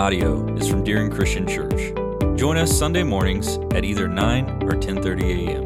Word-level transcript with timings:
audio 0.00 0.46
is 0.56 0.66
from 0.66 0.82
Deering 0.82 1.10
Christian 1.10 1.46
Church. 1.46 1.92
Join 2.34 2.56
us 2.56 2.72
Sunday 2.72 3.02
mornings 3.02 3.58
at 3.74 3.84
either 3.84 4.08
9 4.08 4.62
or 4.62 4.70
10:30 4.70 5.22
a.m. 5.36 5.62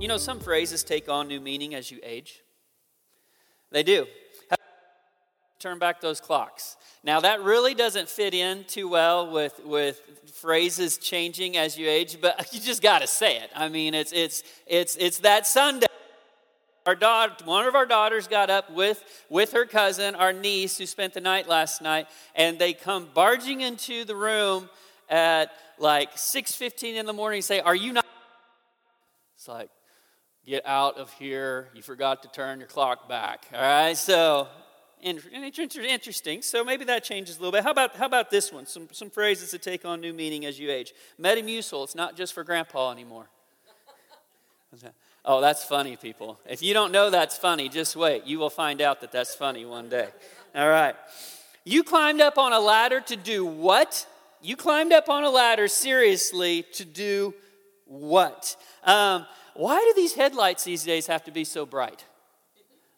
You 0.00 0.08
know, 0.08 0.16
some 0.16 0.40
phrases 0.40 0.82
take 0.82 1.10
on 1.10 1.28
new 1.28 1.38
meaning 1.38 1.74
as 1.74 1.90
you 1.90 2.00
age. 2.02 2.40
They 3.70 3.82
do. 3.82 4.06
Turn 5.58 5.78
back 5.78 6.00
those 6.00 6.22
clocks. 6.22 6.78
Now, 7.04 7.20
that 7.20 7.42
really 7.42 7.74
doesn't 7.74 8.08
fit 8.08 8.32
in 8.32 8.64
too 8.64 8.88
well 8.88 9.30
with, 9.30 9.60
with 9.66 10.00
phrases 10.32 10.96
changing 10.96 11.58
as 11.58 11.76
you 11.76 11.86
age, 11.86 12.22
but 12.22 12.50
you 12.54 12.60
just 12.60 12.80
got 12.80 13.02
to 13.02 13.06
say 13.06 13.36
it. 13.36 13.50
I 13.54 13.68
mean, 13.68 13.92
it's, 13.92 14.12
it's, 14.14 14.42
it's, 14.66 14.96
it's 14.96 15.18
that 15.18 15.46
Sunday 15.46 15.88
our 16.86 16.94
daughter, 16.94 17.34
one 17.44 17.66
of 17.66 17.74
our 17.74 17.86
daughters 17.86 18.26
got 18.26 18.50
up 18.50 18.70
with, 18.72 19.02
with 19.28 19.52
her 19.52 19.66
cousin, 19.66 20.14
our 20.14 20.32
niece, 20.32 20.78
who 20.78 20.86
spent 20.86 21.14
the 21.14 21.20
night 21.20 21.48
last 21.48 21.82
night, 21.82 22.06
and 22.34 22.58
they 22.58 22.72
come 22.72 23.08
barging 23.14 23.60
into 23.60 24.04
the 24.04 24.16
room 24.16 24.68
at 25.08 25.50
like 25.78 26.14
6.15 26.16 26.94
in 26.94 27.06
the 27.06 27.12
morning 27.12 27.38
and 27.38 27.44
say, 27.44 27.60
are 27.60 27.74
you 27.74 27.92
not? 27.92 28.06
It's 29.36 29.48
like, 29.48 29.70
get 30.46 30.66
out 30.66 30.96
of 30.98 31.12
here. 31.14 31.68
You 31.74 31.82
forgot 31.82 32.22
to 32.22 32.28
turn 32.28 32.58
your 32.58 32.68
clock 32.68 33.08
back. 33.08 33.46
All 33.52 33.60
right, 33.60 33.96
so 33.96 34.48
interesting. 35.02 36.42
So 36.42 36.64
maybe 36.64 36.84
that 36.86 37.04
changes 37.04 37.36
a 37.36 37.40
little 37.40 37.52
bit. 37.52 37.64
How 37.64 37.70
about, 37.70 37.96
how 37.96 38.06
about 38.06 38.30
this 38.30 38.52
one? 38.52 38.66
Some, 38.66 38.88
some 38.92 39.10
phrases 39.10 39.50
that 39.52 39.62
take 39.62 39.84
on 39.84 40.00
new 40.00 40.12
meaning 40.12 40.44
as 40.44 40.58
you 40.58 40.70
age. 40.70 40.92
Metamucil, 41.20 41.84
it's 41.84 41.94
not 41.94 42.16
just 42.16 42.32
for 42.32 42.44
grandpa 42.44 42.90
anymore. 42.92 43.28
Oh, 45.24 45.40
that's 45.40 45.64
funny, 45.64 45.96
people. 45.96 46.38
If 46.48 46.62
you 46.62 46.72
don't 46.72 46.92
know 46.92 47.10
that's 47.10 47.36
funny, 47.36 47.68
just 47.68 47.94
wait. 47.94 48.24
You 48.24 48.38
will 48.38 48.50
find 48.50 48.80
out 48.80 49.00
that 49.02 49.12
that's 49.12 49.34
funny 49.34 49.64
one 49.64 49.88
day. 49.88 50.08
All 50.54 50.68
right. 50.68 50.94
You 51.64 51.84
climbed 51.84 52.20
up 52.20 52.38
on 52.38 52.52
a 52.52 52.60
ladder 52.60 53.00
to 53.02 53.16
do 53.16 53.44
what? 53.44 54.06
You 54.40 54.56
climbed 54.56 54.92
up 54.92 55.08
on 55.10 55.24
a 55.24 55.30
ladder 55.30 55.68
seriously 55.68 56.64
to 56.74 56.84
do 56.86 57.34
what? 57.84 58.56
Um, 58.84 59.26
why 59.54 59.78
do 59.78 59.92
these 59.94 60.14
headlights 60.14 60.64
these 60.64 60.84
days 60.84 61.06
have 61.06 61.24
to 61.24 61.30
be 61.30 61.44
so 61.44 61.66
bright? 61.66 62.04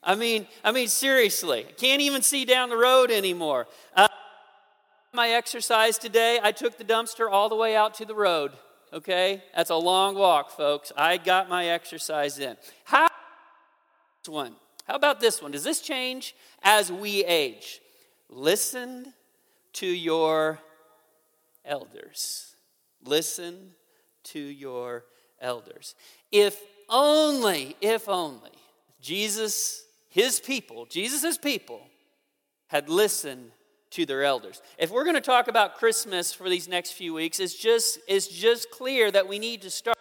I 0.05 0.15
mean, 0.15 0.47
I 0.63 0.71
mean, 0.71 0.89
seriously, 0.89 1.67
can't 1.77 2.01
even 2.01 2.23
see 2.23 2.45
down 2.45 2.71
the 2.71 2.77
road 2.77 3.11
anymore. 3.11 3.67
Uh, 3.97 4.09
my 5.13 5.31
exercise 5.31 5.99
today, 5.99 6.39
I 6.43 6.53
took 6.53 6.79
the 6.79 6.85
dumpster 6.85 7.29
all 7.31 7.49
the 7.49 7.57
way 7.57 7.75
out 7.75 7.95
to 7.95 8.05
the 8.05 8.15
road 8.15 8.53
okay? 8.93 9.43
That's 9.55 9.71
a 9.71 9.77
long 9.77 10.15
walk, 10.15 10.51
folks. 10.51 10.93
I 10.97 11.17
got 11.17 11.49
my 11.49 11.67
exercise 11.67 12.39
in. 12.39 12.57
How 12.85 13.09
this 14.25 14.33
one? 14.33 14.55
How 14.87 14.95
about 14.95 15.21
this 15.21 15.41
one? 15.41 15.53
Does 15.53 15.65
this 15.65 15.81
change 15.81 16.35
as 16.63 16.91
we 16.93 17.25
age? 17.25 17.81
Listen 18.29 19.13
to 19.75 19.87
your 19.87 20.59
elders. 21.65 22.55
Listen 23.05 23.73
to 24.25 24.39
your 24.39 25.05
elders. 25.41 25.95
If 26.31 26.61
only, 26.89 27.77
if 27.81 28.09
only 28.09 28.51
Jesus, 29.01 29.85
his 30.09 30.41
people, 30.41 30.87
Jesus' 30.87 31.39
people, 31.39 31.83
had 32.69 32.89
listened 32.89 33.51
to 33.93 34.07
their 34.07 34.25
elders. 34.25 34.61
If 34.79 34.91
we're 34.91 35.05
going 35.05 35.15
to 35.15 35.21
talk 35.21 35.49
about 35.49 35.77
Christmas 35.77 36.33
for 36.33 36.49
these 36.49 36.69
next 36.69 36.93
few 36.93 37.15
weeks, 37.15 37.41
it's 37.41 37.55
just, 37.55 37.99
it's 38.09 38.29
just 38.29 38.71
clear 38.71 39.11
that 39.11 39.29
we 39.29 39.39
need 39.39 39.63
to 39.63 39.71
start 39.71 39.97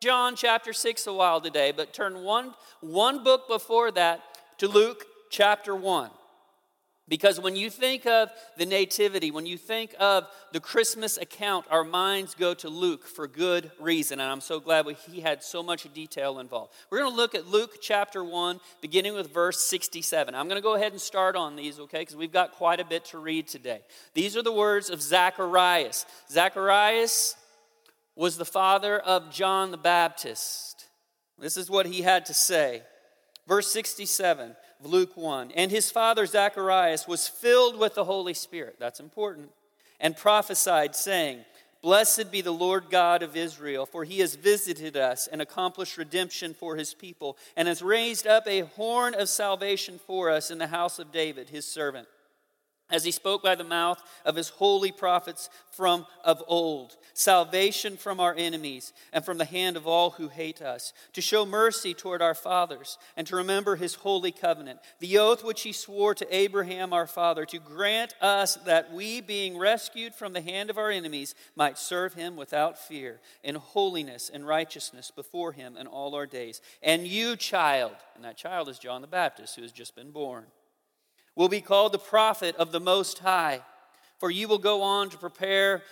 John 0.00 0.34
chapter 0.34 0.72
6 0.72 1.06
a 1.06 1.12
while 1.12 1.40
today, 1.40 1.72
but 1.76 1.92
turn 1.92 2.22
one, 2.22 2.54
one 2.80 3.22
book 3.22 3.48
before 3.48 3.90
that 3.92 4.22
to 4.58 4.68
Luke 4.68 5.04
chapter 5.30 5.74
1. 5.74 6.10
Because 7.10 7.40
when 7.40 7.56
you 7.56 7.70
think 7.70 8.06
of 8.06 8.30
the 8.56 8.64
Nativity, 8.64 9.32
when 9.32 9.44
you 9.44 9.58
think 9.58 9.96
of 9.98 10.28
the 10.52 10.60
Christmas 10.60 11.18
account, 11.18 11.66
our 11.68 11.82
minds 11.82 12.36
go 12.36 12.54
to 12.54 12.68
Luke 12.68 13.04
for 13.04 13.26
good 13.26 13.72
reason. 13.80 14.20
And 14.20 14.30
I'm 14.30 14.40
so 14.40 14.60
glad 14.60 14.86
we, 14.86 14.94
he 14.94 15.20
had 15.20 15.42
so 15.42 15.60
much 15.60 15.92
detail 15.92 16.38
involved. 16.38 16.72
We're 16.88 17.00
going 17.00 17.10
to 17.10 17.16
look 17.16 17.34
at 17.34 17.48
Luke 17.48 17.78
chapter 17.82 18.22
1, 18.22 18.60
beginning 18.80 19.14
with 19.14 19.34
verse 19.34 19.60
67. 19.64 20.36
I'm 20.36 20.46
going 20.46 20.56
to 20.56 20.62
go 20.62 20.74
ahead 20.76 20.92
and 20.92 21.00
start 21.00 21.34
on 21.34 21.56
these, 21.56 21.80
okay, 21.80 21.98
because 21.98 22.14
we've 22.14 22.32
got 22.32 22.52
quite 22.52 22.78
a 22.78 22.84
bit 22.84 23.04
to 23.06 23.18
read 23.18 23.48
today. 23.48 23.80
These 24.14 24.36
are 24.36 24.42
the 24.42 24.52
words 24.52 24.88
of 24.88 25.02
Zacharias. 25.02 26.06
Zacharias 26.30 27.34
was 28.14 28.36
the 28.36 28.44
father 28.44 29.00
of 29.00 29.32
John 29.32 29.72
the 29.72 29.76
Baptist. 29.78 30.86
This 31.40 31.56
is 31.56 31.68
what 31.68 31.86
he 31.86 32.02
had 32.02 32.26
to 32.26 32.34
say. 32.34 32.82
Verse 33.48 33.66
67 33.72 34.50
of 34.50 34.56
Luke 34.82 35.16
1. 35.16 35.52
And 35.52 35.70
his 35.70 35.90
father 35.90 36.26
Zacharias 36.26 37.06
was 37.06 37.28
filled 37.28 37.78
with 37.78 37.94
the 37.94 38.04
Holy 38.04 38.34
Spirit. 38.34 38.76
That's 38.78 39.00
important. 39.00 39.50
And 40.00 40.16
prophesied, 40.16 40.96
saying, 40.96 41.44
Blessed 41.82 42.30
be 42.30 42.42
the 42.42 42.52
Lord 42.52 42.90
God 42.90 43.22
of 43.22 43.36
Israel, 43.36 43.86
for 43.86 44.04
he 44.04 44.20
has 44.20 44.34
visited 44.34 44.96
us 44.96 45.26
and 45.26 45.40
accomplished 45.40 45.96
redemption 45.96 46.52
for 46.52 46.76
his 46.76 46.92
people, 46.92 47.38
and 47.56 47.68
has 47.68 47.80
raised 47.82 48.26
up 48.26 48.46
a 48.46 48.60
horn 48.60 49.14
of 49.14 49.28
salvation 49.28 49.98
for 50.06 50.30
us 50.30 50.50
in 50.50 50.58
the 50.58 50.66
house 50.66 50.98
of 50.98 51.10
David, 51.10 51.48
his 51.48 51.66
servant 51.66 52.06
as 52.90 53.04
he 53.04 53.10
spoke 53.10 53.42
by 53.42 53.54
the 53.54 53.64
mouth 53.64 54.02
of 54.24 54.36
his 54.36 54.48
holy 54.48 54.92
prophets 54.92 55.48
from 55.70 56.06
of 56.24 56.42
old. 56.46 56.96
Salvation 57.14 57.96
from 57.96 58.20
our 58.20 58.34
enemies 58.36 58.92
and 59.12 59.24
from 59.24 59.38
the 59.38 59.44
hand 59.44 59.76
of 59.76 59.86
all 59.86 60.10
who 60.10 60.28
hate 60.28 60.62
us 60.62 60.92
to 61.12 61.20
show 61.20 61.44
mercy 61.44 61.94
toward 61.94 62.22
our 62.22 62.34
fathers 62.34 62.98
and 63.16 63.26
to 63.26 63.36
remember 63.36 63.76
his 63.76 63.94
holy 63.96 64.32
covenant 64.32 64.78
the 65.00 65.18
oath 65.18 65.44
which 65.44 65.62
he 65.62 65.72
swore 65.72 66.14
to 66.14 66.34
abraham 66.34 66.92
our 66.92 67.06
father 67.06 67.44
to 67.44 67.58
grant 67.58 68.14
us 68.20 68.56
that 68.66 68.92
we 68.92 69.20
being 69.20 69.58
rescued 69.58 70.14
from 70.14 70.32
the 70.32 70.40
hand 70.40 70.70
of 70.70 70.78
our 70.78 70.90
enemies 70.90 71.34
might 71.56 71.78
serve 71.78 72.14
him 72.14 72.36
without 72.36 72.78
fear 72.78 73.20
in 73.42 73.54
holiness 73.54 74.30
and 74.32 74.46
righteousness 74.46 75.10
before 75.10 75.52
him 75.52 75.76
in 75.76 75.86
all 75.86 76.14
our 76.14 76.26
days. 76.26 76.60
And 76.82 77.06
you 77.06 77.36
child 77.36 77.96
and 78.14 78.24
that 78.24 78.36
child 78.36 78.68
is 78.68 78.78
john 78.78 79.00
the 79.00 79.06
baptist 79.06 79.56
who 79.56 79.62
has 79.62 79.72
just 79.72 79.94
been 79.94 80.10
born 80.10 80.46
will 81.40 81.48
be 81.48 81.62
called 81.62 81.90
the 81.90 81.98
prophet 81.98 82.54
of 82.56 82.70
the 82.70 82.78
Most 82.78 83.20
High. 83.20 83.62
For 84.18 84.30
you 84.30 84.46
will 84.46 84.58
go 84.58 84.82
on 84.82 85.08
to 85.08 85.16
prepare 85.16 85.82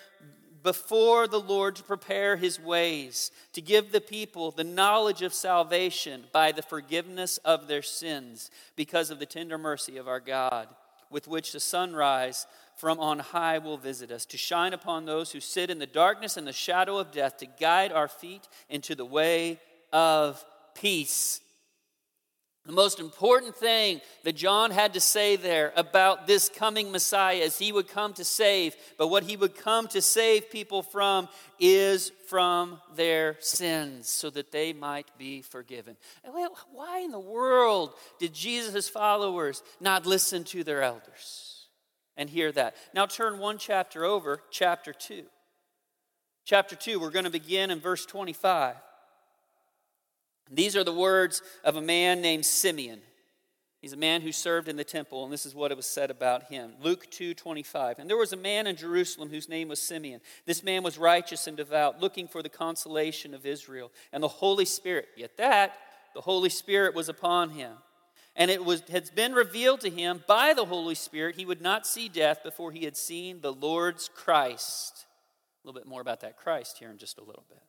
before 0.62 1.26
the 1.26 1.40
Lord 1.40 1.74
to 1.76 1.82
prepare 1.82 2.36
his 2.36 2.60
ways, 2.60 3.30
to 3.54 3.62
give 3.62 3.90
the 3.90 4.02
people 4.02 4.50
the 4.50 4.62
knowledge 4.62 5.22
of 5.22 5.32
salvation 5.32 6.24
by 6.34 6.52
the 6.52 6.60
forgiveness 6.60 7.38
of 7.46 7.66
their 7.66 7.80
sins, 7.80 8.50
because 8.76 9.10
of 9.10 9.20
the 9.20 9.24
tender 9.24 9.56
mercy 9.56 9.96
of 9.96 10.06
our 10.06 10.20
God, 10.20 10.68
with 11.08 11.26
which 11.26 11.52
the 11.52 11.60
sunrise 11.60 12.46
from 12.76 13.00
on 13.00 13.18
high 13.18 13.56
will 13.56 13.78
visit 13.78 14.10
us, 14.10 14.26
to 14.26 14.36
shine 14.36 14.74
upon 14.74 15.06
those 15.06 15.32
who 15.32 15.40
sit 15.40 15.70
in 15.70 15.78
the 15.78 15.86
darkness 15.86 16.36
and 16.36 16.46
the 16.46 16.52
shadow 16.52 16.98
of 16.98 17.10
death, 17.10 17.38
to 17.38 17.46
guide 17.46 17.90
our 17.90 18.08
feet 18.08 18.46
into 18.68 18.94
the 18.94 19.06
way 19.06 19.58
of 19.94 20.44
peace. 20.74 21.40
The 22.68 22.74
most 22.74 23.00
important 23.00 23.56
thing 23.56 24.02
that 24.24 24.36
John 24.36 24.70
had 24.70 24.92
to 24.92 25.00
say 25.00 25.36
there 25.36 25.72
about 25.74 26.26
this 26.26 26.50
coming 26.50 26.92
Messiah 26.92 27.36
is 27.36 27.56
he 27.56 27.72
would 27.72 27.88
come 27.88 28.12
to 28.12 28.24
save, 28.24 28.76
but 28.98 29.08
what 29.08 29.22
he 29.22 29.38
would 29.38 29.56
come 29.56 29.88
to 29.88 30.02
save 30.02 30.50
people 30.50 30.82
from 30.82 31.30
is 31.58 32.12
from 32.26 32.78
their 32.94 33.38
sins 33.40 34.10
so 34.10 34.28
that 34.28 34.52
they 34.52 34.74
might 34.74 35.08
be 35.16 35.40
forgiven. 35.40 35.96
Why 36.70 36.98
in 36.98 37.10
the 37.10 37.18
world 37.18 37.94
did 38.18 38.34
Jesus' 38.34 38.90
followers 38.90 39.62
not 39.80 40.04
listen 40.04 40.44
to 40.44 40.62
their 40.62 40.82
elders 40.82 41.68
and 42.18 42.28
hear 42.28 42.52
that? 42.52 42.76
Now 42.92 43.06
turn 43.06 43.38
one 43.38 43.56
chapter 43.56 44.04
over, 44.04 44.42
chapter 44.50 44.92
2. 44.92 45.24
Chapter 46.44 46.76
2, 46.76 47.00
we're 47.00 47.08
going 47.08 47.24
to 47.24 47.30
begin 47.30 47.70
in 47.70 47.80
verse 47.80 48.04
25. 48.04 48.74
These 50.50 50.76
are 50.76 50.84
the 50.84 50.92
words 50.92 51.42
of 51.64 51.76
a 51.76 51.82
man 51.82 52.20
named 52.20 52.46
Simeon. 52.46 53.00
He's 53.80 53.92
a 53.92 53.96
man 53.96 54.22
who 54.22 54.32
served 54.32 54.68
in 54.68 54.76
the 54.76 54.82
temple, 54.82 55.22
and 55.22 55.32
this 55.32 55.46
is 55.46 55.54
what 55.54 55.70
it 55.70 55.76
was 55.76 55.86
said 55.86 56.10
about 56.10 56.44
him. 56.44 56.72
Luke 56.82 57.08
2 57.10 57.32
25. 57.34 58.00
And 58.00 58.10
there 58.10 58.16
was 58.16 58.32
a 58.32 58.36
man 58.36 58.66
in 58.66 58.74
Jerusalem 58.74 59.28
whose 59.28 59.48
name 59.48 59.68
was 59.68 59.80
Simeon. 59.80 60.20
This 60.46 60.64
man 60.64 60.82
was 60.82 60.98
righteous 60.98 61.46
and 61.46 61.56
devout, 61.56 62.00
looking 62.00 62.26
for 62.26 62.42
the 62.42 62.48
consolation 62.48 63.34
of 63.34 63.46
Israel. 63.46 63.92
And 64.12 64.20
the 64.20 64.28
Holy 64.28 64.64
Spirit, 64.64 65.06
yet 65.16 65.36
that, 65.36 65.76
the 66.14 66.20
Holy 66.20 66.48
Spirit 66.48 66.94
was 66.96 67.08
upon 67.08 67.50
him. 67.50 67.72
And 68.34 68.50
it 68.50 68.64
was, 68.64 68.82
has 68.90 69.10
been 69.10 69.32
revealed 69.32 69.80
to 69.82 69.90
him 69.90 70.24
by 70.26 70.54
the 70.54 70.64
Holy 70.64 70.94
Spirit 70.96 71.36
he 71.36 71.44
would 71.44 71.62
not 71.62 71.86
see 71.86 72.08
death 72.08 72.42
before 72.42 72.72
he 72.72 72.84
had 72.84 72.96
seen 72.96 73.40
the 73.40 73.52
Lord's 73.52 74.08
Christ. 74.12 75.06
A 75.62 75.66
little 75.66 75.80
bit 75.80 75.88
more 75.88 76.00
about 76.00 76.20
that 76.20 76.36
Christ 76.36 76.78
here 76.78 76.90
in 76.90 76.98
just 76.98 77.18
a 77.18 77.24
little 77.24 77.44
bit. 77.48 77.62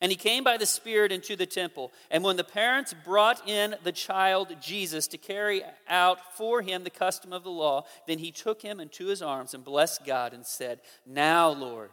And 0.00 0.10
he 0.10 0.16
came 0.16 0.44
by 0.44 0.56
the 0.56 0.66
Spirit 0.66 1.12
into 1.12 1.36
the 1.36 1.46
temple. 1.46 1.92
And 2.10 2.24
when 2.24 2.36
the 2.36 2.44
parents 2.44 2.94
brought 3.04 3.46
in 3.46 3.74
the 3.84 3.92
child 3.92 4.56
Jesus 4.60 5.06
to 5.08 5.18
carry 5.18 5.62
out 5.88 6.36
for 6.36 6.62
him 6.62 6.84
the 6.84 6.90
custom 6.90 7.32
of 7.32 7.44
the 7.44 7.50
law, 7.50 7.84
then 8.06 8.18
he 8.18 8.32
took 8.32 8.62
him 8.62 8.80
into 8.80 9.06
his 9.06 9.20
arms 9.20 9.52
and 9.52 9.62
blessed 9.62 10.06
God 10.06 10.32
and 10.32 10.46
said, 10.46 10.80
Now, 11.04 11.50
Lord, 11.50 11.90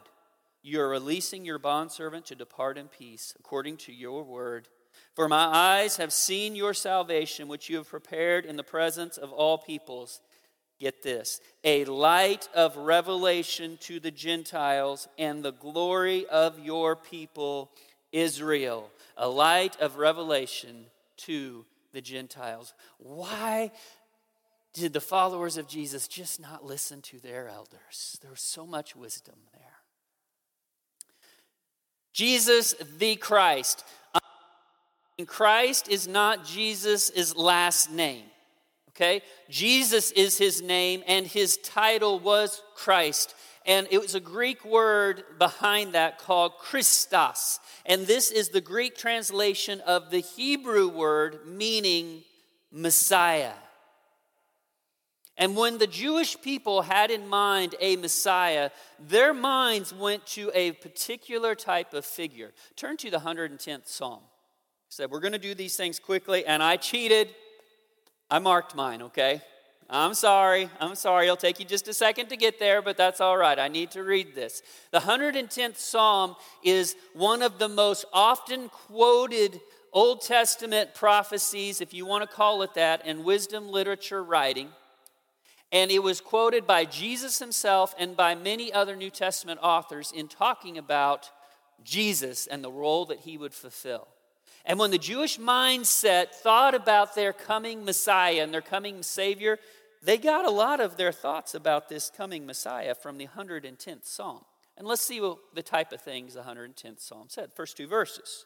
you 0.63 0.79
are 0.79 0.89
releasing 0.89 1.45
your 1.45 1.59
bondservant 1.59 2.25
to 2.27 2.35
depart 2.35 2.77
in 2.77 2.87
peace, 2.87 3.33
according 3.39 3.77
to 3.77 3.93
your 3.93 4.23
word. 4.23 4.69
For 5.15 5.27
my 5.27 5.45
eyes 5.45 5.97
have 5.97 6.13
seen 6.13 6.55
your 6.55 6.73
salvation, 6.73 7.47
which 7.47 7.69
you 7.69 7.77
have 7.77 7.89
prepared 7.89 8.45
in 8.45 8.55
the 8.55 8.63
presence 8.63 9.17
of 9.17 9.31
all 9.31 9.57
peoples. 9.57 10.21
Get 10.79 11.01
this 11.01 11.41
a 11.63 11.85
light 11.85 12.47
of 12.53 12.77
revelation 12.77 13.77
to 13.81 13.99
the 13.99 14.11
Gentiles 14.11 15.07
and 15.17 15.43
the 15.43 15.53
glory 15.53 16.27
of 16.27 16.59
your 16.59 16.95
people, 16.95 17.71
Israel. 18.17 18.89
A 19.15 19.27
light 19.27 19.79
of 19.79 19.97
revelation 19.97 20.85
to 21.17 21.65
the 21.93 22.01
Gentiles. 22.01 22.73
Why 22.97 23.71
did 24.73 24.93
the 24.93 25.01
followers 25.01 25.57
of 25.57 25.67
Jesus 25.67 26.07
just 26.07 26.39
not 26.39 26.63
listen 26.63 27.01
to 27.03 27.19
their 27.19 27.47
elders? 27.47 28.19
There 28.21 28.31
was 28.31 28.41
so 28.41 28.65
much 28.65 28.95
wisdom 28.95 29.35
there. 29.53 29.61
Jesus 32.13 32.73
the 32.97 33.15
Christ. 33.15 33.83
Um, 34.13 35.25
Christ 35.25 35.87
is 35.89 36.07
not 36.07 36.45
Jesus' 36.45 37.35
last 37.35 37.91
name. 37.91 38.25
Okay? 38.89 39.21
Jesus 39.49 40.11
is 40.11 40.37
his 40.37 40.61
name, 40.61 41.03
and 41.07 41.27
his 41.27 41.57
title 41.57 42.19
was 42.19 42.63
Christ. 42.75 43.35
And 43.67 43.85
it 43.91 44.01
was 44.01 44.15
a 44.15 44.21
Greek 44.21 44.63
word 44.63 45.25
behind 45.37 45.93
that 45.93 46.17
called 46.17 46.53
Christos. 46.57 47.59
And 47.85 48.07
this 48.07 48.31
is 48.31 48.49
the 48.49 48.61
Greek 48.61 48.97
translation 48.97 49.81
of 49.81 50.09
the 50.09 50.21
Hebrew 50.21 50.87
word 50.87 51.45
meaning 51.45 52.23
Messiah. 52.71 53.51
And 55.37 55.55
when 55.55 55.77
the 55.77 55.85
Jewish 55.85 56.41
people 56.41 56.81
had 56.81 57.11
in 57.11 57.27
mind 57.27 57.75
a 57.79 57.97
Messiah, 57.97 58.71
their 58.99 59.33
minds 59.33 59.93
went 59.93 60.25
to 60.27 60.49
a 60.53 60.71
particular 60.71 61.53
type 61.53 61.93
of 61.93 62.05
figure. 62.05 62.53
Turn 62.75 62.97
to 62.97 63.11
the 63.11 63.19
110th 63.19 63.87
Psalm 63.87 64.21
He 64.21 64.95
said, 64.95 65.11
We're 65.11 65.19
going 65.19 65.33
to 65.33 65.39
do 65.39 65.53
these 65.53 65.75
things 65.75 65.99
quickly, 65.99 66.45
and 66.45 66.63
I 66.63 66.77
cheated. 66.77 67.29
I 68.31 68.39
marked 68.39 68.75
mine, 68.75 69.03
okay? 69.03 69.41
I'm 69.89 70.13
sorry. 70.13 70.69
I'm 70.79 70.95
sorry. 70.95 71.27
It'll 71.27 71.37
take 71.37 71.59
you 71.59 71.65
just 71.65 71.87
a 71.87 71.93
second 71.93 72.27
to 72.29 72.37
get 72.37 72.59
there, 72.59 72.81
but 72.81 72.97
that's 72.97 73.21
all 73.21 73.37
right. 73.37 73.57
I 73.57 73.69
need 73.69 73.91
to 73.91 74.03
read 74.03 74.35
this. 74.35 74.61
The 74.91 74.99
110th 74.99 75.77
Psalm 75.77 76.35
is 76.61 76.95
one 77.13 77.41
of 77.41 77.57
the 77.57 77.69
most 77.69 78.03
often 78.11 78.67
quoted 78.67 79.61
Old 79.93 80.21
Testament 80.21 80.93
prophecies, 80.93 81.79
if 81.79 81.93
you 81.93 82.05
want 82.05 82.29
to 82.29 82.35
call 82.35 82.61
it 82.63 82.73
that, 82.73 83.05
in 83.05 83.23
wisdom 83.23 83.69
literature 83.69 84.21
writing. 84.21 84.69
And 85.71 85.89
it 85.89 86.03
was 86.03 86.21
quoted 86.21 86.67
by 86.67 86.85
Jesus 86.85 87.39
himself 87.39 87.95
and 87.97 88.15
by 88.15 88.35
many 88.35 88.71
other 88.71 88.95
New 88.95 89.09
Testament 89.09 89.59
authors 89.63 90.11
in 90.11 90.27
talking 90.27 90.77
about 90.77 91.31
Jesus 91.83 92.45
and 92.45 92.63
the 92.63 92.71
role 92.71 93.05
that 93.05 93.19
he 93.19 93.37
would 93.37 93.53
fulfill. 93.53 94.07
And 94.65 94.77
when 94.77 94.91
the 94.91 94.97
Jewish 94.97 95.39
mindset 95.39 96.31
thought 96.31 96.75
about 96.75 97.15
their 97.15 97.31
coming 97.31 97.85
Messiah 97.85 98.43
and 98.43 98.53
their 98.53 98.61
coming 98.61 99.01
Savior, 99.01 99.59
they 100.03 100.17
got 100.17 100.45
a 100.45 100.51
lot 100.51 100.79
of 100.79 100.97
their 100.97 101.11
thoughts 101.11 101.53
about 101.53 101.89
this 101.89 102.11
coming 102.15 102.45
Messiah 102.45 102.95
from 102.95 103.17
the 103.17 103.27
110th 103.27 104.05
Psalm. 104.05 104.41
And 104.77 104.87
let's 104.87 105.01
see 105.01 105.19
what 105.19 105.37
the 105.55 105.63
type 105.63 105.91
of 105.91 106.01
things 106.01 106.35
the 106.35 106.41
110th 106.41 107.01
Psalm 107.01 107.25
said. 107.29 107.51
First 107.53 107.77
two 107.77 107.87
verses. 107.87 108.45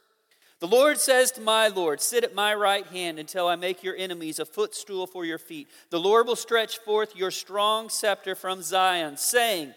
The 0.61 0.67
Lord 0.67 0.99
says 0.99 1.31
to 1.31 1.41
my 1.41 1.67
Lord, 1.67 1.99
Sit 1.99 2.23
at 2.23 2.35
my 2.35 2.53
right 2.53 2.85
hand 2.85 3.17
until 3.17 3.47
I 3.47 3.55
make 3.55 3.83
your 3.83 3.95
enemies 3.95 4.37
a 4.39 4.45
footstool 4.45 5.07
for 5.07 5.25
your 5.25 5.39
feet. 5.39 5.67
The 5.89 5.99
Lord 5.99 6.27
will 6.27 6.35
stretch 6.35 6.77
forth 6.77 7.15
your 7.15 7.31
strong 7.31 7.89
scepter 7.89 8.35
from 8.35 8.61
Zion, 8.61 9.17
saying, 9.17 9.73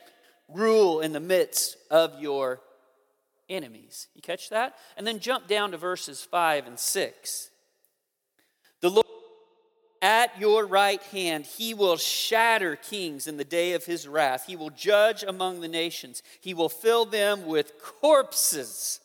Rule 0.47 1.01
in 1.01 1.13
the 1.13 1.21
midst 1.21 1.79
of 1.91 2.21
your 2.21 2.61
enemies. 3.49 4.09
You 4.15 4.21
catch 4.21 4.51
that? 4.51 4.75
And 4.97 5.07
then 5.07 5.21
jump 5.21 5.49
down 5.49 5.71
to 5.71 5.79
verses 5.79 6.23
5 6.23 6.67
and 6.67 6.79
6. 6.79 7.51
The 8.83 8.91
Lord 8.91 9.07
at 10.05 10.39
your 10.39 10.67
right 10.67 11.03
hand, 11.05 11.47
he 11.47 11.73
will 11.73 11.97
shatter 11.97 12.77
kings 12.77 13.27
in 13.27 13.39
the 13.39 13.45
day 13.45 13.73
of 13.73 13.87
his 13.87 14.07
wrath. 14.07 14.45
He 14.47 14.55
will 14.55 14.69
judge 14.69 15.23
among 15.23 15.63
the 15.63 15.69
nations. 15.69 16.23
He 16.43 16.53
will 16.53 16.69
fill 16.69 17.07
them 17.07 17.47
with 17.47 17.79
corpses. 17.79 19.01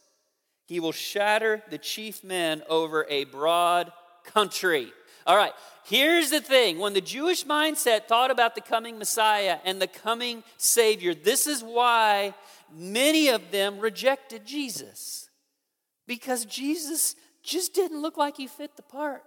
He 0.66 0.82
will 0.82 0.92
shatter 0.92 1.64
the 1.70 1.78
chief 1.78 2.22
men 2.22 2.64
over 2.68 3.08
a 3.10 3.24
broad 3.24 3.94
country. 4.26 4.92
All 5.26 5.38
right, 5.38 5.54
here's 5.86 6.32
the 6.32 6.42
thing. 6.42 6.80
When 6.80 6.94
the 6.94 7.00
Jewish 7.00 7.46
mindset 7.46 8.10
thought 8.10 8.30
about 8.30 8.56
the 8.56 8.62
coming 8.62 9.00
Messiah 9.00 9.60
and 9.64 9.82
the 9.82 9.88
coming 9.88 10.44
Savior, 10.58 11.16
this 11.16 11.48
is 11.48 11.64
why 11.64 12.34
many 12.76 13.30
of 13.30 13.52
them 13.52 13.80
rejected 13.80 14.46
Jesus 14.46 15.30
because 16.08 16.44
Jesus 16.44 17.16
just 17.42 17.74
didn't 17.74 18.02
look 18.02 18.18
like 18.18 18.36
he 18.36 18.48
fit 18.48 18.76
the 18.76 18.82
part. 18.82 19.24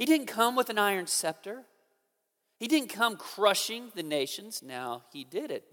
He 0.00 0.06
didn't 0.06 0.28
come 0.28 0.56
with 0.56 0.70
an 0.70 0.78
iron 0.78 1.06
scepter, 1.06 1.64
he 2.58 2.68
didn't 2.68 2.88
come 2.88 3.18
crushing 3.18 3.92
the 3.94 4.02
nations. 4.02 4.62
Now, 4.62 5.02
he 5.12 5.24
did 5.24 5.50
it, 5.50 5.64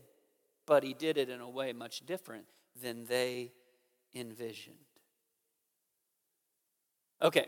but 0.65 0.83
he 0.83 0.94
did 0.94 1.18
it 1.18 1.29
in 1.29 1.39
a 1.39 1.50
way 1.50 1.71
much 1.71 2.06
different 2.06 2.44
than 2.81 3.06
they 3.06 3.53
envisioned. 4.13 4.75
Okay, 7.21 7.45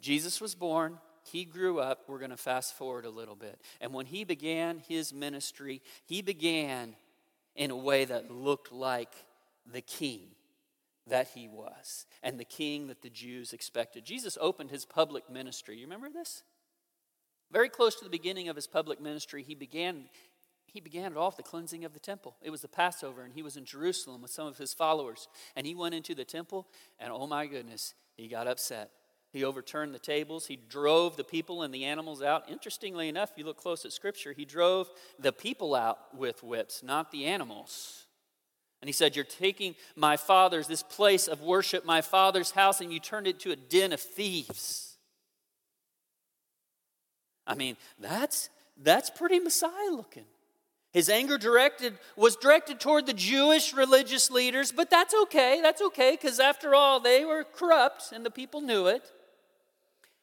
Jesus 0.00 0.40
was 0.40 0.56
born. 0.56 0.98
He 1.22 1.44
grew 1.44 1.78
up. 1.78 2.00
We're 2.08 2.18
going 2.18 2.32
to 2.32 2.36
fast 2.36 2.74
forward 2.74 3.04
a 3.04 3.10
little 3.10 3.36
bit. 3.36 3.60
And 3.80 3.94
when 3.94 4.06
he 4.06 4.24
began 4.24 4.80
his 4.88 5.14
ministry, 5.14 5.82
he 6.04 6.20
began 6.20 6.96
in 7.54 7.70
a 7.70 7.76
way 7.76 8.04
that 8.04 8.28
looked 8.28 8.72
like 8.72 9.12
the 9.72 9.82
king 9.82 10.30
that 11.08 11.28
he 11.34 11.48
was 11.48 12.06
and 12.22 12.38
the 12.38 12.44
king 12.44 12.88
that 12.88 13.02
the 13.02 13.10
Jews 13.10 13.52
expected. 13.52 14.04
Jesus 14.04 14.38
opened 14.40 14.70
his 14.70 14.84
public 14.84 15.30
ministry. 15.30 15.76
You 15.76 15.86
remember 15.86 16.10
this? 16.10 16.42
Very 17.50 17.68
close 17.68 17.94
to 17.96 18.04
the 18.04 18.10
beginning 18.10 18.48
of 18.48 18.56
his 18.56 18.66
public 18.66 19.00
ministry, 19.00 19.42
he 19.42 19.54
began 19.54 20.08
he 20.70 20.80
began 20.80 21.12
it 21.12 21.16
off 21.16 21.38
the 21.38 21.42
cleansing 21.42 21.86
of 21.86 21.94
the 21.94 21.98
temple. 21.98 22.36
It 22.42 22.50
was 22.50 22.60
the 22.60 22.68
Passover, 22.68 23.22
and 23.22 23.32
he 23.32 23.42
was 23.42 23.56
in 23.56 23.64
Jerusalem 23.64 24.20
with 24.20 24.30
some 24.30 24.46
of 24.46 24.58
his 24.58 24.74
followers. 24.74 25.26
And 25.56 25.66
he 25.66 25.74
went 25.74 25.94
into 25.94 26.14
the 26.14 26.26
temple, 26.26 26.68
and 26.98 27.10
oh 27.10 27.26
my 27.26 27.46
goodness, 27.46 27.94
he 28.18 28.28
got 28.28 28.46
upset. 28.46 28.90
He 29.30 29.44
overturned 29.44 29.94
the 29.94 29.98
tables. 29.98 30.46
He 30.46 30.56
drove 30.56 31.16
the 31.16 31.24
people 31.24 31.62
and 31.62 31.72
the 31.72 31.84
animals 31.84 32.22
out. 32.22 32.50
Interestingly 32.50 33.08
enough, 33.08 33.32
if 33.32 33.38
you 33.38 33.44
look 33.44 33.58
close 33.58 33.84
at 33.84 33.92
Scripture, 33.92 34.32
he 34.32 34.44
drove 34.44 34.90
the 35.18 35.32
people 35.32 35.74
out 35.74 36.14
with 36.16 36.42
whips, 36.42 36.82
not 36.82 37.10
the 37.10 37.26
animals. 37.26 38.07
And 38.80 38.88
he 38.88 38.92
said, 38.92 39.16
You're 39.16 39.24
taking 39.24 39.74
my 39.96 40.16
father's, 40.16 40.66
this 40.66 40.82
place 40.82 41.28
of 41.28 41.40
worship, 41.40 41.84
my 41.84 42.00
father's 42.00 42.52
house, 42.52 42.80
and 42.80 42.92
you 42.92 43.00
turned 43.00 43.26
it 43.26 43.40
to 43.40 43.50
a 43.50 43.56
den 43.56 43.92
of 43.92 44.00
thieves. 44.00 44.96
I 47.46 47.54
mean, 47.54 47.76
that's, 47.98 48.50
that's 48.76 49.10
pretty 49.10 49.40
Messiah 49.40 49.90
looking. 49.90 50.26
His 50.92 51.08
anger 51.08 51.38
directed 51.38 51.98
was 52.16 52.36
directed 52.36 52.80
toward 52.80 53.06
the 53.06 53.12
Jewish 53.12 53.74
religious 53.74 54.30
leaders, 54.30 54.72
but 54.72 54.90
that's 54.90 55.14
okay. 55.22 55.60
That's 55.62 55.82
okay 55.82 56.12
because 56.12 56.40
after 56.40 56.74
all, 56.74 57.00
they 57.00 57.24
were 57.24 57.44
corrupt 57.44 58.12
and 58.12 58.24
the 58.24 58.30
people 58.30 58.60
knew 58.60 58.86
it. 58.86 59.10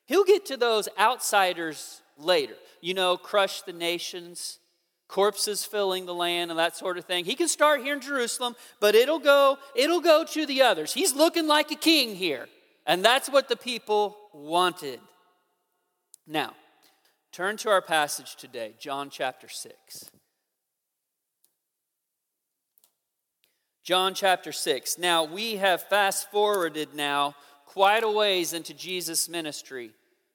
He'll 0.06 0.24
get 0.24 0.46
to 0.48 0.58
those 0.58 0.88
outsiders 1.00 2.02
later. 2.18 2.56
You 2.82 2.94
know, 2.94 3.18
crush 3.18 3.62
the 3.62 3.74
nations, 3.74 4.60
corpses 5.08 5.66
filling 5.66 6.06
the 6.06 6.14
land 6.14 6.52
and 6.52 6.60
that 6.60 6.76
sort 6.76 6.98
of 6.98 7.06
thing. 7.06 7.26
He 7.26 7.36
can 7.36 7.48
start 7.48 7.82
here 7.82 7.94
in 7.96 8.02
Jerusalem, 8.02 8.56
but 8.80 8.96
it'll 8.96 9.20
go 9.20 9.58
it'll 9.76 10.02
go 10.02 10.26
to 10.26 10.46
the 10.46 10.62
others. 10.62 10.94
He's 10.94 11.14
looking 11.14 11.48
like 11.48 11.72
a 11.72 11.76
king 11.76 12.16
here. 12.16 12.48
And 12.86 13.04
that's 13.04 13.30
what 13.30 13.50
the 13.50 13.56
people 13.56 14.16
wanted. 14.34 15.00
Now, 16.28 16.54
turn 17.32 17.58
to 17.58 17.70
our 17.70 17.82
passage 17.82 18.36
today, 18.36 18.76
John 18.80 19.10
chapter 19.10 19.48
6. 19.48 20.12
John 23.84 24.14
chapter 24.14 24.52
6. 24.52 24.98
Now, 24.98 25.24
we 25.24 25.58
have 25.58 25.84
fast 25.84 26.32
forwarded 26.32 26.96
now 26.96 27.36
quite 27.66 28.04
a 28.04 28.10
ways 28.10 28.54
into 28.54 28.74
Jesus' 28.74 29.30
ministry, 29.30 29.92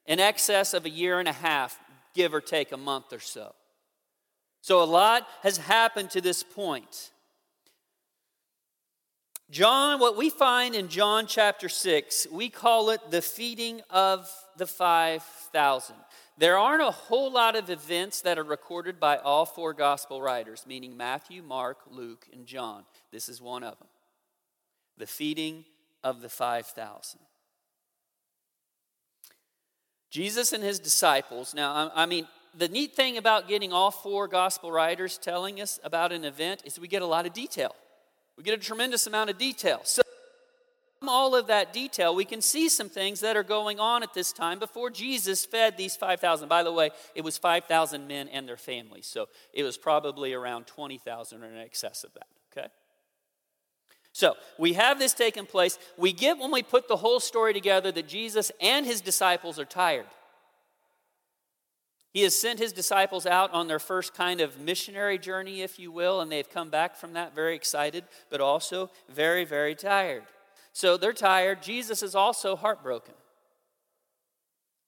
in 0.06 0.20
excess 0.20 0.74
of 0.74 0.84
a 0.84 0.90
year 0.90 1.18
and 1.18 1.28
a 1.28 1.32
half, 1.32 1.78
give 2.14 2.34
or 2.34 2.40
take 2.40 2.70
a 2.72 2.76
month 2.76 3.12
or 3.12 3.18
so. 3.18 3.54
So 4.60 4.82
a 4.82 4.84
lot 4.84 5.26
has 5.42 5.56
happened 5.56 6.10
to 6.10 6.20
this 6.20 6.42
point. 6.42 7.10
John, 9.50 9.98
what 9.98 10.16
we 10.16 10.30
find 10.30 10.76
in 10.76 10.88
John 10.88 11.26
chapter 11.26 11.68
6, 11.68 12.28
we 12.30 12.48
call 12.48 12.90
it 12.90 13.00
the 13.10 13.20
feeding 13.20 13.80
of 13.90 14.30
the 14.56 14.66
5,000. 14.66 15.96
There 16.38 16.56
aren't 16.56 16.82
a 16.82 16.90
whole 16.92 17.32
lot 17.32 17.56
of 17.56 17.68
events 17.68 18.22
that 18.22 18.38
are 18.38 18.44
recorded 18.44 19.00
by 19.00 19.16
all 19.16 19.44
four 19.44 19.74
gospel 19.74 20.22
writers, 20.22 20.64
meaning 20.68 20.96
Matthew, 20.96 21.42
Mark, 21.42 21.78
Luke, 21.90 22.26
and 22.32 22.46
John. 22.46 22.84
This 23.10 23.28
is 23.28 23.42
one 23.42 23.64
of 23.64 23.76
them. 23.78 23.88
The 24.96 25.06
feeding 25.06 25.64
of 26.04 26.22
the 26.22 26.28
5,000. 26.28 27.20
Jesus 30.10 30.52
and 30.52 30.62
his 30.62 30.78
disciples, 30.78 31.54
now, 31.54 31.90
I 31.94 32.06
mean, 32.06 32.26
the 32.56 32.68
neat 32.68 32.94
thing 32.94 33.16
about 33.16 33.48
getting 33.48 33.72
all 33.72 33.90
four 33.90 34.28
gospel 34.28 34.72
writers 34.72 35.18
telling 35.18 35.60
us 35.60 35.78
about 35.84 36.12
an 36.12 36.24
event 36.24 36.62
is 36.64 36.78
we 36.78 36.88
get 36.88 37.02
a 37.02 37.06
lot 37.06 37.26
of 37.26 37.32
detail. 37.32 37.74
We 38.36 38.44
get 38.44 38.54
a 38.54 38.62
tremendous 38.62 39.06
amount 39.06 39.30
of 39.30 39.38
detail. 39.38 39.80
So, 39.84 40.02
from 40.98 41.08
all 41.08 41.34
of 41.34 41.46
that 41.46 41.72
detail, 41.72 42.14
we 42.14 42.26
can 42.26 42.42
see 42.42 42.68
some 42.68 42.90
things 42.90 43.20
that 43.20 43.36
are 43.36 43.42
going 43.42 43.80
on 43.80 44.02
at 44.02 44.12
this 44.12 44.32
time 44.32 44.58
before 44.58 44.90
Jesus 44.90 45.46
fed 45.46 45.78
these 45.78 45.96
5,000. 45.96 46.48
By 46.48 46.62
the 46.62 46.72
way, 46.72 46.90
it 47.14 47.22
was 47.22 47.38
5,000 47.38 48.06
men 48.06 48.28
and 48.28 48.46
their 48.46 48.58
families, 48.58 49.06
so 49.06 49.28
it 49.54 49.62
was 49.62 49.78
probably 49.78 50.34
around 50.34 50.66
20,000 50.66 51.42
or 51.42 51.46
in 51.46 51.56
excess 51.56 52.04
of 52.04 52.12
that, 52.14 52.26
okay? 52.52 52.68
So 54.12 54.34
we 54.58 54.74
have 54.74 54.98
this 54.98 55.14
taking 55.14 55.46
place. 55.46 55.78
We 55.96 56.12
get 56.12 56.38
when 56.38 56.50
we 56.50 56.62
put 56.62 56.88
the 56.88 56.96
whole 56.96 57.20
story 57.20 57.54
together 57.54 57.90
that 57.92 58.08
Jesus 58.08 58.52
and 58.60 58.84
his 58.84 59.00
disciples 59.00 59.58
are 59.58 59.64
tired. 59.64 60.06
He 62.12 62.22
has 62.22 62.38
sent 62.38 62.58
his 62.58 62.72
disciples 62.72 63.24
out 63.24 63.52
on 63.52 63.68
their 63.68 63.78
first 63.78 64.14
kind 64.14 64.40
of 64.40 64.58
missionary 64.58 65.16
journey, 65.18 65.62
if 65.62 65.78
you 65.78 65.92
will, 65.92 66.20
and 66.20 66.30
they've 66.30 66.48
come 66.48 66.68
back 66.68 66.96
from 66.96 67.12
that 67.12 67.34
very 67.34 67.54
excited, 67.54 68.04
but 68.30 68.40
also 68.40 68.90
very, 69.08 69.44
very 69.44 69.76
tired. 69.76 70.24
So 70.72 70.96
they're 70.96 71.12
tired. 71.12 71.62
Jesus 71.62 72.02
is 72.02 72.14
also 72.14 72.56
heartbroken. 72.56 73.14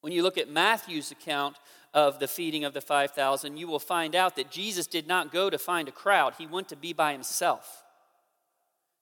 When 0.01 0.11
you 0.11 0.21
look 0.21 0.37
at 0.37 0.49
Matthew's 0.49 1.11
account 1.11 1.55
of 1.93 2.19
the 2.19 2.27
feeding 2.27 2.65
of 2.65 2.73
the 2.73 2.81
5,000, 2.81 3.55
you 3.55 3.67
will 3.67 3.79
find 3.79 4.15
out 4.15 4.35
that 4.35 4.51
Jesus 4.51 4.85
did 4.85 5.07
not 5.07 5.31
go 5.31 5.49
to 5.49 5.57
find 5.57 5.87
a 5.87 5.93
crowd, 5.93 6.33
he 6.37 6.47
went 6.47 6.67
to 6.69 6.75
be 6.75 6.91
by 6.91 7.13
himself 7.13 7.83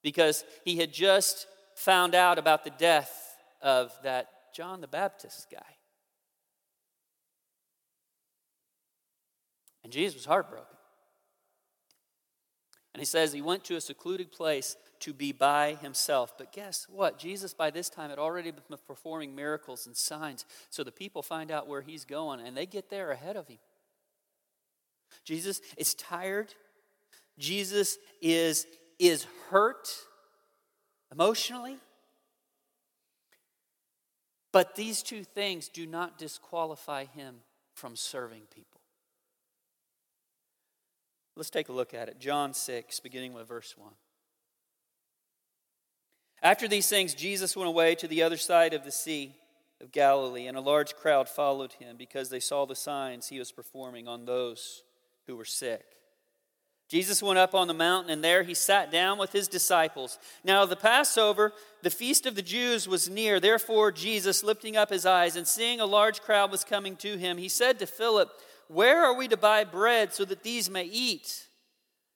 because 0.02 0.44
he 0.64 0.76
had 0.76 0.92
just 0.92 1.46
found 1.74 2.14
out 2.14 2.38
about 2.38 2.64
the 2.64 2.70
death 2.70 3.36
of 3.60 3.92
that 4.02 4.28
John 4.54 4.80
the 4.80 4.88
Baptist 4.88 5.48
guy. 5.50 5.58
And 9.82 9.92
Jesus 9.92 10.14
was 10.14 10.24
heartbroken. 10.26 10.76
And 12.94 13.00
he 13.00 13.06
says 13.06 13.32
he 13.32 13.40
went 13.40 13.64
to 13.64 13.76
a 13.76 13.80
secluded 13.80 14.32
place 14.32 14.76
to 15.00 15.12
be 15.14 15.32
by 15.32 15.78
himself. 15.80 16.36
But 16.36 16.52
guess 16.52 16.86
what? 16.90 17.18
Jesus, 17.18 17.54
by 17.54 17.70
this 17.70 17.88
time, 17.88 18.10
had 18.10 18.18
already 18.18 18.50
been 18.50 18.78
performing 18.86 19.34
miracles 19.34 19.86
and 19.86 19.96
signs. 19.96 20.44
So 20.68 20.84
the 20.84 20.92
people 20.92 21.22
find 21.22 21.50
out 21.50 21.66
where 21.66 21.80
he's 21.80 22.04
going 22.04 22.40
and 22.40 22.56
they 22.56 22.66
get 22.66 22.90
there 22.90 23.10
ahead 23.10 23.36
of 23.36 23.48
him. 23.48 23.58
Jesus 25.24 25.60
is 25.76 25.94
tired. 25.94 26.54
Jesus 27.38 27.96
is, 28.20 28.66
is 28.98 29.26
hurt 29.50 29.88
emotionally. 31.10 31.78
But 34.52 34.74
these 34.74 35.02
two 35.02 35.24
things 35.24 35.68
do 35.68 35.86
not 35.86 36.18
disqualify 36.18 37.06
him 37.06 37.36
from 37.74 37.96
serving 37.96 38.42
people. 38.54 38.71
Let's 41.36 41.50
take 41.50 41.68
a 41.68 41.72
look 41.72 41.94
at 41.94 42.08
it. 42.08 42.20
John 42.20 42.52
6, 42.52 43.00
beginning 43.00 43.32
with 43.32 43.48
verse 43.48 43.74
1. 43.76 43.90
After 46.42 46.68
these 46.68 46.88
things, 46.88 47.14
Jesus 47.14 47.56
went 47.56 47.68
away 47.68 47.94
to 47.94 48.08
the 48.08 48.22
other 48.22 48.36
side 48.36 48.74
of 48.74 48.84
the 48.84 48.90
Sea 48.90 49.34
of 49.80 49.92
Galilee, 49.92 50.46
and 50.46 50.56
a 50.56 50.60
large 50.60 50.94
crowd 50.94 51.28
followed 51.28 51.74
him 51.74 51.96
because 51.96 52.28
they 52.28 52.40
saw 52.40 52.66
the 52.66 52.74
signs 52.74 53.28
he 53.28 53.38
was 53.38 53.52
performing 53.52 54.08
on 54.08 54.24
those 54.24 54.82
who 55.26 55.36
were 55.36 55.44
sick. 55.44 55.84
Jesus 56.88 57.22
went 57.22 57.38
up 57.38 57.54
on 57.54 57.68
the 57.68 57.74
mountain, 57.74 58.10
and 58.10 58.22
there 58.22 58.42
he 58.42 58.52
sat 58.52 58.90
down 58.92 59.16
with 59.16 59.32
his 59.32 59.48
disciples. 59.48 60.18
Now, 60.44 60.66
the 60.66 60.76
Passover, 60.76 61.54
the 61.80 61.88
feast 61.88 62.26
of 62.26 62.34
the 62.34 62.42
Jews, 62.42 62.86
was 62.86 63.08
near. 63.08 63.40
Therefore, 63.40 63.90
Jesus, 63.90 64.44
lifting 64.44 64.76
up 64.76 64.90
his 64.90 65.06
eyes 65.06 65.34
and 65.34 65.48
seeing 65.48 65.80
a 65.80 65.86
large 65.86 66.20
crowd 66.20 66.50
was 66.50 66.64
coming 66.64 66.96
to 66.96 67.16
him, 67.16 67.38
he 67.38 67.48
said 67.48 67.78
to 67.78 67.86
Philip, 67.86 68.30
Where 68.68 69.04
are 69.04 69.14
we 69.14 69.28
to 69.28 69.36
buy 69.36 69.64
bread 69.64 70.12
so 70.12 70.24
that 70.24 70.42
these 70.42 70.70
may 70.70 70.84
eat? 70.84 71.46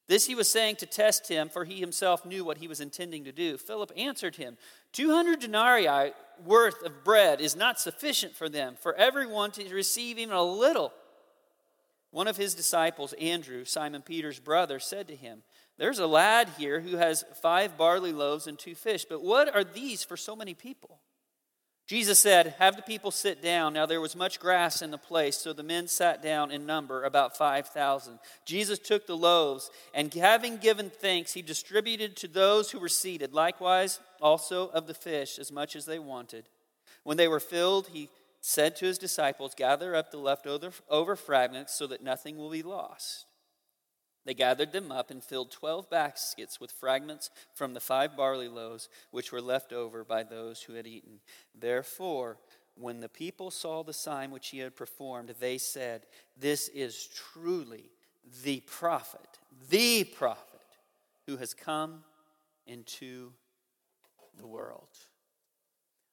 This 0.09 0.27
he 0.27 0.35
was 0.35 0.51
saying 0.51 0.77
to 0.77 0.87
test 0.87 1.29
him, 1.29 1.49
for 1.49 1.65
he 1.65 1.81
himself 1.81 2.25
knew 2.25 2.45
what 2.45 2.59
he 2.59 2.69
was 2.69 2.81
intending 2.81 3.25
to 3.25 3.33
do. 3.33 3.59
Philip 3.59 3.91
answered 3.97 4.37
him, 4.37 4.57
200 4.93 5.41
denarii 5.41 6.13
worth 6.45 6.83
of 6.83 7.03
bread 7.03 7.41
is 7.41 7.57
not 7.57 7.81
sufficient 7.81 8.35
for 8.35 8.49
them, 8.49 8.77
for 8.81 8.95
everyone 8.95 9.51
to 9.53 9.75
receive 9.75 10.19
even 10.19 10.35
a 10.35 10.43
little. 10.43 10.93
One 12.11 12.29
of 12.29 12.37
his 12.37 12.55
disciples, 12.55 13.13
Andrew, 13.15 13.65
Simon 13.65 14.03
Peter's 14.03 14.39
brother, 14.39 14.79
said 14.79 15.09
to 15.09 15.17
him, 15.17 15.43
There's 15.77 15.99
a 15.99 16.07
lad 16.07 16.51
here 16.57 16.81
who 16.81 16.97
has 16.97 17.25
five 17.43 17.77
barley 17.77 18.13
loaves 18.13 18.47
and 18.47 18.59
two 18.59 18.75
fish, 18.75 19.05
but 19.05 19.23
what 19.23 19.55
are 19.55 19.65
these 19.65 20.05
for 20.05 20.17
so 20.17 20.37
many 20.37 20.55
people? 20.55 21.01
Jesus 21.87 22.19
said, 22.19 22.57
Have 22.59 22.75
the 22.75 22.83
people 22.83 23.13
sit 23.13 23.41
down. 23.41 23.73
Now 23.73 23.87
there 23.87 24.01
was 24.01 24.17
much 24.17 24.41
grass 24.41 24.83
in 24.83 24.91
the 24.91 24.99
place, 24.99 25.37
so 25.37 25.53
the 25.53 25.63
men 25.63 25.87
sat 25.87 26.21
down 26.21 26.51
in 26.51 26.67
number, 26.67 27.05
about 27.05 27.37
5,000. 27.37 28.19
Jesus 28.45 28.81
took 28.81 29.07
the 29.07 29.17
loaves, 29.17 29.71
and 29.95 30.13
having 30.13 30.57
given 30.57 30.91
thanks, 30.91 31.35
he 31.35 31.43
distributed 31.43 32.17
to 32.17 32.29
those 32.29 32.73
who 32.73 32.81
were 32.81 32.89
seated, 32.89 33.33
likewise 33.33 34.01
also 34.21 34.69
of 34.71 34.89
the 34.89 34.95
fish, 34.95 35.39
as 35.39 35.53
much 35.53 35.77
as 35.77 35.87
they 35.87 36.01
wanted. 36.01 36.49
When 37.05 37.17
they 37.17 37.29
were 37.29 37.39
filled, 37.39 37.89
he 37.93 38.11
said 38.41 38.75
to 38.77 38.87
his 38.87 38.99
disciples, 38.99 39.55
Gather 39.55 39.95
up 39.95 40.11
the 40.11 40.19
leftover 40.19 41.17
fragments 41.17 41.73
so 41.73 41.87
that 41.87 42.03
nothing 42.03 42.37
will 42.37 42.51
be 42.51 42.65
lost. 42.65 43.27
They 44.27 44.35
gathered 44.35 44.73
them 44.73 44.91
up 44.91 45.13
and 45.13 45.23
filled 45.23 45.53
twelve 45.53 45.89
baskets 45.89 46.61
with 46.61 46.73
fragments 46.73 47.31
from 47.55 47.75
the 47.75 47.81
five 47.81 48.17
barley 48.17 48.49
loaves 48.49 48.89
which 49.13 49.31
were 49.31 49.41
left 49.41 49.73
over 49.73 50.05
by 50.05 50.25
those 50.25 50.63
who 50.63 50.75
had 50.75 50.87
eaten. 50.87 51.21
Therefore, 51.55 52.39
when 52.75 53.01
the 53.01 53.09
people 53.09 53.53
saw 53.53 53.85
the 53.85 53.93
sign 53.93 54.33
which 54.33 54.49
he 54.49 54.59
had 54.59 54.75
performed, 54.75 55.33
they 55.39 55.59
said, 55.59 56.07
This 56.37 56.67
is 56.69 57.09
truly 57.15 57.85
the 58.43 58.61
prophet, 58.67 59.39
the 59.71 60.03
prophet 60.03 60.61
who 61.27 61.37
has 61.37 61.55
come 61.55 62.03
into 62.67 63.31
the 64.37 64.47
world. 64.47 64.89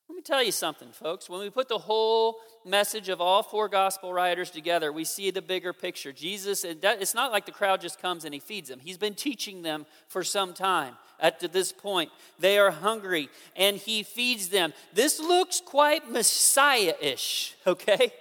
Let 0.09 0.15
me 0.15 0.21
tell 0.21 0.43
you 0.43 0.51
something, 0.51 0.91
folks. 0.91 1.29
When 1.29 1.39
we 1.39 1.49
put 1.49 1.69
the 1.69 1.77
whole 1.77 2.37
message 2.65 3.09
of 3.09 3.21
all 3.21 3.41
four 3.41 3.69
gospel 3.69 4.13
writers 4.13 4.49
together, 4.49 4.91
we 4.91 5.05
see 5.05 5.31
the 5.31 5.41
bigger 5.41 5.71
picture. 5.71 6.11
Jesus, 6.11 6.65
it's 6.65 7.13
not 7.13 7.31
like 7.31 7.45
the 7.45 7.51
crowd 7.51 7.81
just 7.81 8.01
comes 8.01 8.25
and 8.25 8.33
he 8.33 8.39
feeds 8.39 8.69
them. 8.69 8.79
He's 8.79 8.97
been 8.97 9.15
teaching 9.15 9.61
them 9.61 9.85
for 10.07 10.23
some 10.23 10.53
time. 10.53 10.97
At 11.19 11.39
this 11.53 11.71
point, 11.71 12.11
they 12.37 12.59
are 12.59 12.71
hungry 12.71 13.29
and 13.55 13.77
he 13.77 14.03
feeds 14.03 14.49
them. 14.49 14.73
This 14.93 15.19
looks 15.19 15.61
quite 15.61 16.11
Messiah 16.11 16.95
ish, 17.01 17.55
okay? 17.67 18.11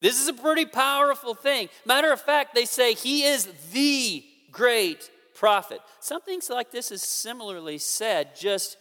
This 0.00 0.20
is 0.20 0.28
a 0.28 0.32
pretty 0.32 0.64
powerful 0.64 1.34
thing. 1.34 1.68
Matter 1.84 2.12
of 2.12 2.20
fact, 2.20 2.54
they 2.54 2.64
say 2.64 2.94
he 2.94 3.24
is 3.24 3.48
the 3.72 4.24
great 4.50 5.10
prophet. 5.34 5.80
Something 6.00 6.40
like 6.48 6.70
this 6.70 6.90
is 6.90 7.02
similarly 7.02 7.78
said 7.78 8.36
just 8.36 8.76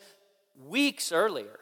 weeks 0.67 1.11
earlier 1.11 1.59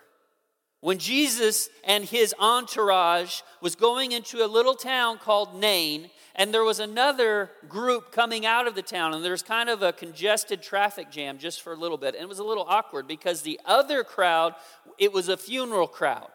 when 0.82 1.00
Jesus 1.00 1.70
and 1.84 2.06
his 2.06 2.36
entourage 2.40 3.42
was 3.62 3.76
going 3.76 4.12
into 4.12 4.46
a 4.46 4.48
little 4.48 4.76
town 4.76 5.18
called 5.18 5.60
Nain, 5.60 6.10
and 6.36 6.54
there 6.54 6.64
was 6.64 6.80
another 6.80 7.50
group 7.68 8.12
coming 8.12 8.46
out 8.46 8.68
of 8.68 8.76
the 8.76 8.84
town, 8.84 9.14
and 9.14 9.24
there 9.24 9.32
was 9.32 9.42
kind 9.42 9.70
of 9.70 9.82
a 9.82 9.92
congested 9.92 10.62
traffic 10.62 11.10
jam 11.10 11.40
just 11.40 11.64
for 11.64 11.74
a 11.74 11.76
little 11.76 11.98
bit. 11.98 12.14
And 12.14 12.24
it 12.24 12.30
was 12.30 12.40
a 12.40 12.44
little 12.44 12.66
awkward 12.68 13.08
because 13.08 13.42
the 13.42 13.60
other 13.66 14.04
crowd, 14.04 14.54
it 15.00 15.12
was 15.12 15.30
a 15.30 15.38
funeral 15.38 15.88
crowd. 15.88 16.30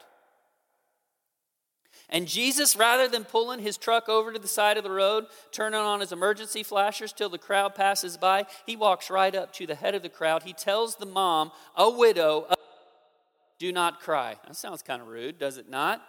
And 2.13 2.29
Jesus, 2.29 2.77
rather 2.77 3.09
than 3.09 3.25
pulling 3.25 3.61
his 3.61 3.79
truck 3.79 4.07
over 4.07 4.35
to 4.35 4.39
the 4.39 4.47
side 4.47 4.77
of 4.77 4.85
the 4.85 4.91
road, 4.91 5.27
turning 5.51 5.81
on 5.81 6.01
his 6.01 6.13
emergency 6.13 6.63
flashers 6.63 7.11
till 7.11 7.31
the 7.31 7.39
crowd 7.39 7.75
passes 7.75 8.19
by, 8.19 8.45
he 8.67 8.77
walks 8.77 9.09
right 9.09 9.35
up 9.35 9.51
to 9.55 9.67
the 9.67 9.75
head 9.75 9.95
of 9.95 10.03
the 10.03 10.11
crowd. 10.11 10.43
He 10.43 10.53
tells 10.53 10.97
the 10.97 11.07
mom, 11.07 11.53
a 11.75 11.89
widow, 11.89 12.47
do 13.59 13.73
not 13.73 14.01
cry. 14.01 14.37
That 14.47 14.57
sounds 14.57 14.83
kind 14.83 15.01
of 15.01 15.09
rude, 15.09 15.39
does 15.39 15.57
it 15.57 15.71
not? 15.71 16.03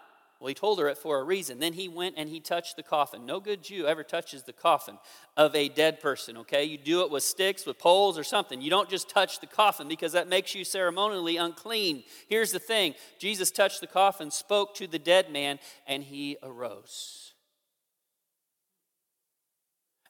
Well, 0.43 0.49
he 0.49 0.55
told 0.55 0.77
her 0.79 0.89
it 0.89 0.97
for 0.97 1.21
a 1.21 1.23
reason. 1.23 1.59
Then 1.59 1.71
he 1.71 1.87
went 1.87 2.15
and 2.17 2.27
he 2.27 2.41
touched 2.41 2.75
the 2.75 2.83
coffin. 2.83 3.25
No 3.25 3.39
good 3.39 3.63
Jew 3.63 3.87
ever 3.87 4.03
touches 4.03 4.43
the 4.43 4.51
coffin 4.51 4.99
of 5.37 5.55
a 5.55 5.69
dead 5.69 6.01
person, 6.01 6.35
okay? 6.39 6.65
You 6.65 6.77
do 6.77 6.99
it 7.03 7.09
with 7.09 7.23
sticks, 7.23 7.65
with 7.65 7.79
poles, 7.79 8.17
or 8.17 8.25
something. 8.25 8.61
You 8.61 8.69
don't 8.69 8.89
just 8.89 9.07
touch 9.07 9.39
the 9.39 9.47
coffin 9.47 9.87
because 9.87 10.11
that 10.11 10.27
makes 10.27 10.53
you 10.53 10.65
ceremonially 10.65 11.37
unclean. 11.37 12.03
Here's 12.27 12.51
the 12.51 12.59
thing 12.59 12.93
Jesus 13.19 13.51
touched 13.51 13.79
the 13.79 13.87
coffin, 13.87 14.31
spoke 14.31 14.75
to 14.75 14.85
the 14.85 14.99
dead 14.99 15.31
man, 15.31 15.59
and 15.87 16.03
he 16.03 16.35
arose. 16.43 17.35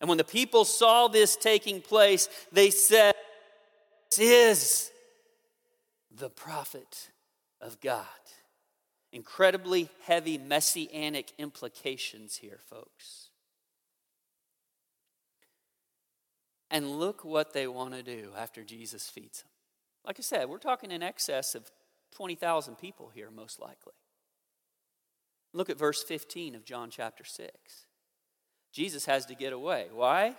And 0.01 0.09
when 0.09 0.17
the 0.17 0.23
people 0.23 0.65
saw 0.65 1.09
this 1.09 1.35
taking 1.35 1.79
place, 1.79 2.27
they 2.51 2.71
said, 2.71 3.13
This 4.17 4.19
is 4.19 4.91
the 6.09 6.31
prophet 6.31 7.11
of 7.61 7.79
God 7.79 8.07
incredibly 9.13 9.89
heavy 10.05 10.38
messianic 10.38 11.32
implications 11.38 12.38
here, 12.38 12.60
folks. 12.70 13.29
And 16.72 17.00
look 17.00 17.24
what 17.24 17.53
they 17.53 17.67
want 17.67 17.93
to 17.93 18.01
do 18.01 18.32
after 18.36 18.63
Jesus 18.63 19.08
feeds 19.08 19.43
them. 19.43 19.50
Like 20.05 20.17
I 20.20 20.24
said, 20.24 20.50
we're 20.50 20.58
talking 20.58 20.91
in 20.91 21.03
excess 21.03 21.53
of 21.53 21.72
20,000 22.15 22.75
people 22.75 23.12
here, 23.13 23.29
most 23.29 23.62
likely. 23.62 23.93
Look 25.53 25.70
at 25.70 25.77
verse 25.77 26.01
15 26.01 26.55
of 26.55 26.65
John 26.65 26.89
chapter 26.89 27.24
6. 27.24 27.51
Jesus 28.72 29.05
has 29.05 29.27
to 29.27 29.36
get 29.36 29.53
away. 29.53 29.88
Why? 29.93 30.34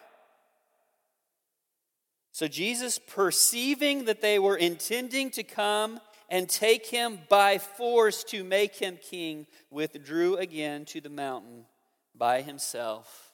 So 2.32 2.48
Jesus, 2.48 2.98
perceiving 2.98 4.06
that 4.06 4.20
they 4.20 4.40
were 4.40 4.56
intending 4.56 5.30
to 5.30 5.44
come 5.44 6.00
and 6.28 6.48
take 6.48 6.86
him 6.86 7.18
by 7.28 7.58
force 7.58 8.24
to 8.24 8.44
make 8.44 8.76
him 8.76 8.98
king, 9.10 9.46
withdrew 9.70 10.36
again 10.36 10.84
to 10.86 11.00
the 11.00 11.08
mountain 11.08 11.66
by 12.14 12.42
himself 12.42 13.32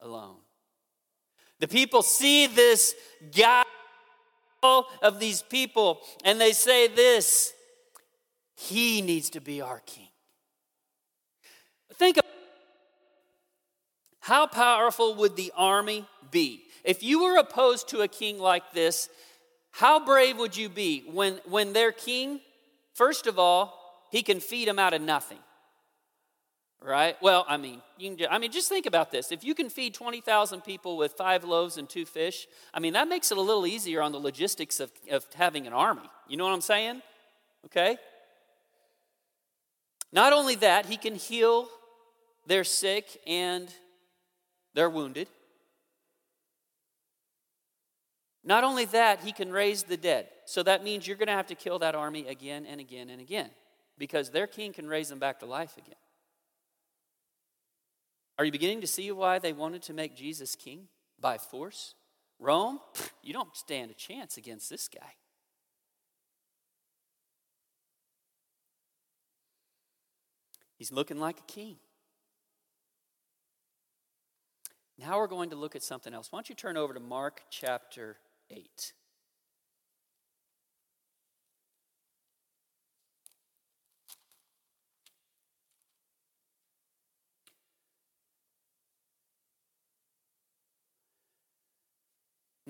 alone. 0.00 0.36
The 1.60 1.68
people 1.68 2.02
see 2.02 2.46
this 2.46 2.94
guy 3.36 3.64
of 4.62 5.20
these 5.20 5.42
people 5.42 6.00
and 6.24 6.40
they 6.40 6.52
say 6.52 6.88
this 6.88 7.52
he 8.54 9.00
needs 9.00 9.30
to 9.30 9.40
be 9.40 9.62
our 9.62 9.80
king. 9.80 10.08
Think 11.94 12.18
of 12.18 12.24
how 14.20 14.46
powerful 14.46 15.14
would 15.16 15.36
the 15.36 15.52
army 15.56 16.06
be? 16.30 16.64
If 16.84 17.02
you 17.02 17.22
were 17.22 17.38
opposed 17.38 17.88
to 17.88 18.02
a 18.02 18.08
king 18.08 18.38
like 18.38 18.72
this, 18.72 19.08
how 19.70 20.04
brave 20.04 20.38
would 20.38 20.56
you 20.56 20.68
be 20.68 21.04
when, 21.10 21.40
when 21.46 21.72
their 21.72 21.92
king, 21.92 22.40
first 22.94 23.26
of 23.26 23.38
all, 23.38 24.06
he 24.10 24.22
can 24.22 24.40
feed 24.40 24.68
them 24.68 24.78
out 24.78 24.92
of 24.92 25.00
nothing? 25.00 25.38
Right? 26.82 27.16
Well, 27.20 27.44
I 27.46 27.58
mean, 27.58 27.82
you 27.98 28.16
can, 28.16 28.26
I 28.30 28.38
mean, 28.38 28.50
just 28.50 28.68
think 28.70 28.86
about 28.86 29.10
this. 29.10 29.32
If 29.32 29.44
you 29.44 29.54
can 29.54 29.68
feed 29.68 29.92
20,000 29.92 30.62
people 30.62 30.96
with 30.96 31.12
five 31.12 31.44
loaves 31.44 31.76
and 31.76 31.88
two 31.88 32.06
fish, 32.06 32.46
I 32.72 32.80
mean, 32.80 32.94
that 32.94 33.06
makes 33.06 33.30
it 33.30 33.36
a 33.36 33.40
little 33.40 33.66
easier 33.66 34.00
on 34.00 34.12
the 34.12 34.18
logistics 34.18 34.80
of, 34.80 34.90
of 35.10 35.26
having 35.34 35.66
an 35.66 35.74
army. 35.74 36.08
You 36.26 36.38
know 36.38 36.44
what 36.44 36.54
I'm 36.54 36.62
saying? 36.62 37.02
Okay? 37.66 37.98
Not 40.12 40.32
only 40.32 40.54
that, 40.56 40.86
he 40.86 40.96
can 40.96 41.14
heal 41.14 41.68
their 42.46 42.64
sick 42.64 43.20
and 43.26 43.72
their 44.74 44.88
wounded. 44.88 45.28
Not 48.42 48.64
only 48.64 48.86
that, 48.86 49.20
he 49.20 49.32
can 49.32 49.52
raise 49.52 49.82
the 49.82 49.96
dead. 49.96 50.28
So 50.46 50.62
that 50.62 50.82
means 50.82 51.06
you're 51.06 51.16
going 51.16 51.28
to 51.28 51.34
have 51.34 51.48
to 51.48 51.54
kill 51.54 51.78
that 51.80 51.94
army 51.94 52.26
again 52.26 52.66
and 52.66 52.80
again 52.80 53.10
and 53.10 53.20
again 53.20 53.50
because 53.98 54.30
their 54.30 54.46
king 54.46 54.72
can 54.72 54.88
raise 54.88 55.08
them 55.08 55.18
back 55.18 55.40
to 55.40 55.46
life 55.46 55.76
again. 55.76 55.94
Are 58.38 58.44
you 58.44 58.52
beginning 58.52 58.80
to 58.80 58.86
see 58.86 59.12
why 59.12 59.38
they 59.38 59.52
wanted 59.52 59.82
to 59.82 59.92
make 59.92 60.16
Jesus 60.16 60.56
king 60.56 60.88
by 61.20 61.36
force? 61.36 61.94
Rome, 62.38 62.80
you 63.22 63.34
don't 63.34 63.54
stand 63.54 63.90
a 63.90 63.94
chance 63.94 64.38
against 64.38 64.70
this 64.70 64.88
guy. 64.88 65.12
He's 70.78 70.90
looking 70.90 71.20
like 71.20 71.38
a 71.38 71.52
king. 71.52 71.76
Now 74.96 75.18
we're 75.18 75.26
going 75.26 75.50
to 75.50 75.56
look 75.56 75.76
at 75.76 75.82
something 75.82 76.14
else. 76.14 76.32
Why 76.32 76.38
don't 76.38 76.48
you 76.48 76.54
turn 76.54 76.78
over 76.78 76.94
to 76.94 77.00
Mark 77.00 77.42
chapter 77.50 78.16
8. 78.50 78.92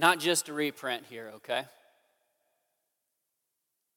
Not 0.01 0.19
just 0.19 0.49
a 0.49 0.55
reprint 0.55 1.05
here, 1.11 1.31
okay? 1.37 1.65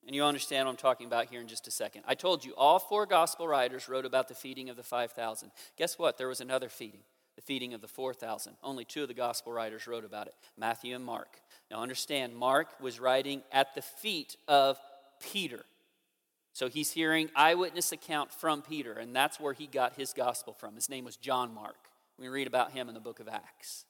And 0.06 0.14
you 0.14 0.26
understand 0.26 0.66
what 0.66 0.72
I'm 0.72 0.78
talking 0.78 1.08
about 1.08 1.28
here 1.28 1.40
in 1.40 1.48
just 1.48 1.66
a 1.66 1.72
second. 1.72 2.04
I 2.06 2.14
told 2.14 2.44
you 2.44 2.54
all 2.58 2.78
four 2.78 3.06
gospel 3.06 3.48
writers 3.48 3.88
wrote 3.88 4.06
about 4.06 4.28
the 4.28 4.36
feeding 4.36 4.70
of 4.70 4.76
the 4.76 4.84
5,000. 4.84 5.52
Guess 5.78 5.98
what? 5.98 6.18
There 6.18 6.28
was 6.28 6.42
another 6.42 6.68
feeding, 6.68 7.04
the 7.36 7.42
feeding 7.42 7.74
of 7.74 7.82
the 7.82 7.88
4,000. 7.88 8.54
Only 8.64 8.86
two 8.86 9.04
of 9.04 9.08
the 9.08 9.14
gospel 9.14 9.52
writers 9.52 9.88
wrote 9.88 10.06
about 10.06 10.28
it 10.28 10.36
Matthew 10.58 10.96
and 10.96 11.04
Mark. 11.04 11.40
Now 11.72 11.82
understand, 11.82 12.36
Mark 12.36 12.68
was 12.80 13.00
writing 13.00 13.42
at 13.52 13.76
the 13.76 13.82
feet 13.82 14.36
of 14.48 14.78
Peter. 15.20 15.66
So 16.54 16.70
he's 16.70 16.92
hearing 16.92 17.30
eyewitness 17.36 17.92
account 17.92 18.32
from 18.32 18.62
Peter, 18.62 18.94
and 18.94 19.16
that's 19.16 19.40
where 19.40 19.54
he 19.54 19.66
got 19.66 19.96
his 19.96 20.14
gospel 20.14 20.54
from. 20.54 20.76
His 20.76 20.88
name 20.88 21.04
was 21.04 21.16
John 21.16 21.54
Mark. 21.54 21.78
We 22.20 22.28
read 22.28 22.46
about 22.46 22.74
him 22.74 22.90
in 22.90 22.94
the 22.94 23.02
book 23.02 23.20
of 23.20 23.28
Acts. 23.28 23.86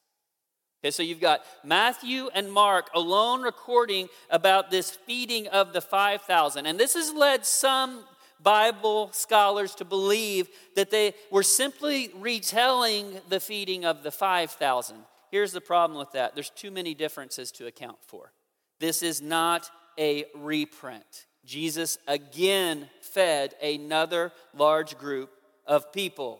Okay, 0.81 0.91
so 0.91 1.03
you've 1.03 1.19
got 1.19 1.41
Matthew 1.63 2.29
and 2.33 2.51
Mark 2.51 2.89
alone 2.93 3.41
recording 3.41 4.07
about 4.29 4.71
this 4.71 4.91
feeding 4.91 5.47
of 5.47 5.73
the 5.73 5.81
5,000. 5.81 6.65
And 6.65 6.79
this 6.79 6.93
has 6.93 7.13
led 7.13 7.45
some 7.45 8.03
Bible 8.43 9.09
scholars 9.13 9.75
to 9.75 9.85
believe 9.85 10.49
that 10.75 10.91
they 10.91 11.13
were 11.31 11.43
simply 11.43 12.11
retelling 12.15 13.19
the 13.29 13.39
feeding 13.39 13.85
of 13.85 14.03
the 14.03 14.11
5,000. 14.11 14.97
Here's 15.31 15.51
the 15.51 15.61
problem 15.61 15.97
with 15.97 16.11
that 16.11 16.35
there's 16.35 16.49
too 16.51 16.69
many 16.69 16.93
differences 16.93 17.51
to 17.53 17.67
account 17.67 17.97
for. 18.05 18.31
This 18.79 19.01
is 19.01 19.21
not 19.21 19.69
a 19.97 20.25
reprint. 20.35 21.25
Jesus 21.45 21.97
again 22.07 22.89
fed 23.01 23.55
another 23.61 24.31
large 24.55 24.97
group 24.97 25.31
of 25.65 25.91
people. 25.91 26.39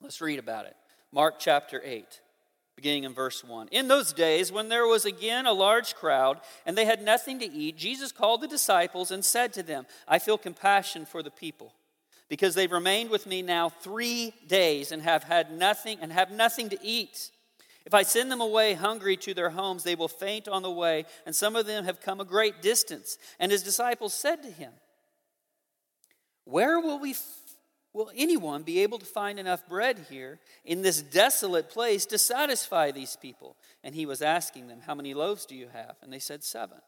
Let's 0.00 0.20
read 0.20 0.38
about 0.38 0.66
it. 0.66 0.76
Mark 1.12 1.36
chapter 1.38 1.80
8 1.84 2.20
beginning 2.76 3.04
in 3.04 3.14
verse 3.14 3.44
1. 3.44 3.68
In 3.68 3.88
those 3.88 4.12
days, 4.12 4.50
when 4.50 4.68
there 4.68 4.86
was 4.86 5.04
again 5.04 5.46
a 5.46 5.52
large 5.52 5.94
crowd 5.94 6.40
and 6.66 6.76
they 6.76 6.84
had 6.84 7.02
nothing 7.02 7.38
to 7.38 7.50
eat, 7.50 7.76
Jesus 7.76 8.12
called 8.12 8.40
the 8.40 8.48
disciples 8.48 9.10
and 9.10 9.24
said 9.24 9.52
to 9.52 9.62
them, 9.62 9.86
I 10.08 10.18
feel 10.18 10.38
compassion 10.38 11.06
for 11.06 11.22
the 11.22 11.30
people 11.30 11.72
because 12.28 12.54
they've 12.54 12.72
remained 12.72 13.10
with 13.10 13.26
me 13.26 13.42
now 13.42 13.68
three 13.68 14.34
days 14.46 14.92
and 14.92 15.02
have 15.02 15.24
had 15.24 15.52
nothing 15.52 15.98
and 16.00 16.12
have 16.12 16.30
nothing 16.30 16.68
to 16.70 16.78
eat. 16.82 17.30
If 17.86 17.92
I 17.92 18.02
send 18.02 18.32
them 18.32 18.40
away 18.40 18.74
hungry 18.74 19.16
to 19.18 19.34
their 19.34 19.50
homes, 19.50 19.84
they 19.84 19.94
will 19.94 20.08
faint 20.08 20.48
on 20.48 20.62
the 20.62 20.70
way, 20.70 21.04
and 21.26 21.36
some 21.36 21.54
of 21.54 21.66
them 21.66 21.84
have 21.84 22.00
come 22.00 22.18
a 22.18 22.24
great 22.24 22.62
distance. 22.62 23.18
And 23.38 23.52
his 23.52 23.62
disciples 23.62 24.14
said 24.14 24.42
to 24.42 24.50
him, 24.50 24.72
Where 26.44 26.80
will 26.80 26.98
we 26.98 27.14
Will 27.94 28.10
anyone 28.16 28.64
be 28.64 28.80
able 28.80 28.98
to 28.98 29.06
find 29.06 29.38
enough 29.38 29.68
bread 29.68 30.06
here 30.10 30.40
in 30.64 30.82
this 30.82 31.00
desolate 31.00 31.70
place 31.70 32.04
to 32.06 32.18
satisfy 32.18 32.90
these 32.90 33.16
people? 33.16 33.56
And 33.84 33.94
he 33.94 34.04
was 34.04 34.20
asking 34.20 34.66
them, 34.66 34.80
How 34.84 34.96
many 34.96 35.14
loaves 35.14 35.46
do 35.46 35.54
you 35.54 35.68
have? 35.72 35.94
And 36.02 36.12
they 36.12 36.18
said, 36.18 36.42
Seven. 36.42 36.78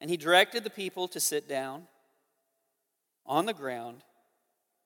And 0.00 0.10
he 0.10 0.16
directed 0.16 0.64
the 0.64 0.70
people 0.70 1.06
to 1.08 1.20
sit 1.20 1.48
down 1.48 1.86
on 3.26 3.44
the 3.44 3.52
ground 3.52 4.02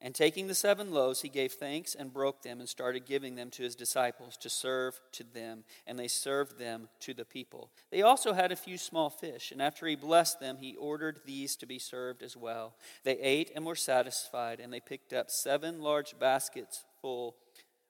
and 0.00 0.14
taking 0.14 0.46
the 0.46 0.54
seven 0.54 0.92
loaves, 0.92 1.22
he 1.22 1.28
gave 1.28 1.52
thanks 1.52 1.94
and 1.94 2.12
broke 2.12 2.42
them 2.42 2.60
and 2.60 2.68
started 2.68 3.06
giving 3.06 3.34
them 3.34 3.50
to 3.50 3.62
his 3.62 3.74
disciples 3.74 4.36
to 4.38 4.50
serve 4.50 5.00
to 5.12 5.24
them. 5.24 5.64
And 5.86 5.98
they 5.98 6.08
served 6.08 6.58
them 6.58 6.88
to 7.00 7.14
the 7.14 7.24
people. 7.24 7.70
They 7.90 8.02
also 8.02 8.34
had 8.34 8.52
a 8.52 8.56
few 8.56 8.76
small 8.76 9.08
fish, 9.08 9.52
and 9.52 9.62
after 9.62 9.86
he 9.86 9.96
blessed 9.96 10.38
them, 10.38 10.58
he 10.58 10.76
ordered 10.76 11.20
these 11.24 11.56
to 11.56 11.66
be 11.66 11.78
served 11.78 12.22
as 12.22 12.36
well. 12.36 12.76
They 13.04 13.18
ate 13.18 13.50
and 13.54 13.64
were 13.64 13.74
satisfied, 13.74 14.60
and 14.60 14.70
they 14.72 14.80
picked 14.80 15.14
up 15.14 15.30
seven 15.30 15.80
large 15.80 16.18
baskets 16.18 16.84
full 17.00 17.36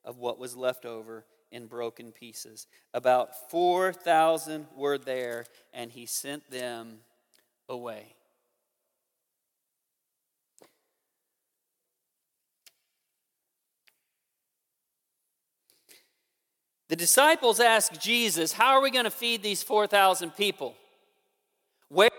of 0.05 0.19
what 0.19 0.39
was 0.39 0.57
left 0.57 0.87
over 0.87 1.25
in 1.51 1.67
broken 1.67 2.13
pieces. 2.13 2.69
About 2.95 3.51
4,000 3.51 4.67
were 4.77 4.99
there, 4.99 5.45
and 5.75 5.91
he 5.91 6.07
sent 6.07 6.49
them 6.51 6.99
away. 7.69 8.15
The 16.89 16.97
disciples 16.97 17.61
ask 17.61 17.99
Jesus, 18.01 18.53
How 18.53 18.75
are 18.75 18.81
we 18.81 18.91
going 18.91 19.05
to 19.05 19.11
feed 19.11 19.43
these 19.43 19.63
4,000 19.63 20.37
people? 20.37 20.75
Where 21.89 22.11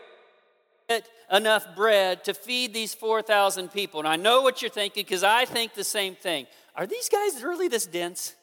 get 0.90 1.08
enough 1.32 1.66
bread 1.76 2.24
to 2.26 2.34
feed 2.34 2.74
these 2.74 2.94
4,000 2.94 3.72
people? 3.72 4.00
And 4.00 4.08
I 4.08 4.16
know 4.16 4.42
what 4.42 4.62
you're 4.62 4.72
thinking 4.72 5.04
because 5.04 5.24
I 5.24 5.46
think 5.46 5.74
the 5.74 5.84
same 5.84 6.16
thing. 6.16 6.48
Are 6.76 6.86
these 6.86 7.10
guys 7.10 7.42
really 7.44 7.68
this 7.68 7.86
dense? 7.86 8.36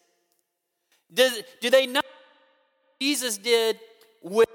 Does, 1.12 1.42
do 1.60 1.70
they 1.70 1.86
not? 1.86 2.04
Jesus 3.00 3.38
did 3.38 3.78
with 4.22 4.48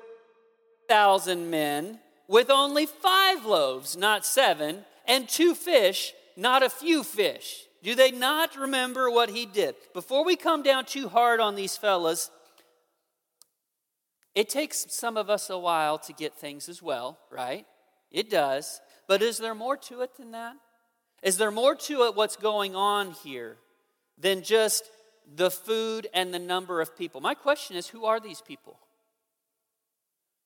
1,000 0.87 1.49
men 1.49 1.99
with 2.27 2.51
only 2.51 2.85
five 2.85 3.43
loaves, 3.43 3.97
not 3.97 4.23
seven, 4.25 4.85
and 5.05 5.27
two 5.27 5.55
fish, 5.55 6.13
not 6.37 6.61
a 6.61 6.69
few 6.69 7.03
fish. 7.03 7.65
Do 7.81 7.95
they 7.95 8.11
not 8.11 8.55
remember 8.55 9.09
what 9.09 9.29
he 9.29 9.45
did? 9.45 9.75
Before 9.93 10.25
we 10.25 10.35
come 10.35 10.63
down 10.63 10.85
too 10.85 11.07
hard 11.07 11.39
on 11.39 11.55
these 11.55 11.77
fellas, 11.77 12.29
it 14.35 14.49
takes 14.49 14.85
some 14.89 15.17
of 15.17 15.29
us 15.29 15.49
a 15.49 15.57
while 15.57 15.97
to 15.99 16.13
get 16.13 16.33
things 16.33 16.69
as 16.69 16.81
well, 16.81 17.17
right? 17.31 17.65
It 18.11 18.29
does. 18.29 18.81
But 19.07 19.21
is 19.21 19.37
there 19.37 19.55
more 19.55 19.77
to 19.77 20.01
it 20.01 20.17
than 20.17 20.31
that? 20.31 20.55
Is 21.23 21.37
there 21.37 21.51
more 21.51 21.75
to 21.75 22.03
it 22.03 22.15
what's 22.15 22.35
going 22.35 22.75
on 22.75 23.11
here 23.23 23.57
than 24.17 24.43
just 24.43 24.89
the 25.35 25.51
food 25.51 26.07
and 26.13 26.33
the 26.33 26.39
number 26.39 26.81
of 26.81 26.97
people? 26.97 27.21
My 27.21 27.33
question 27.33 27.75
is 27.75 27.87
who 27.87 28.05
are 28.05 28.19
these 28.19 28.41
people? 28.41 28.79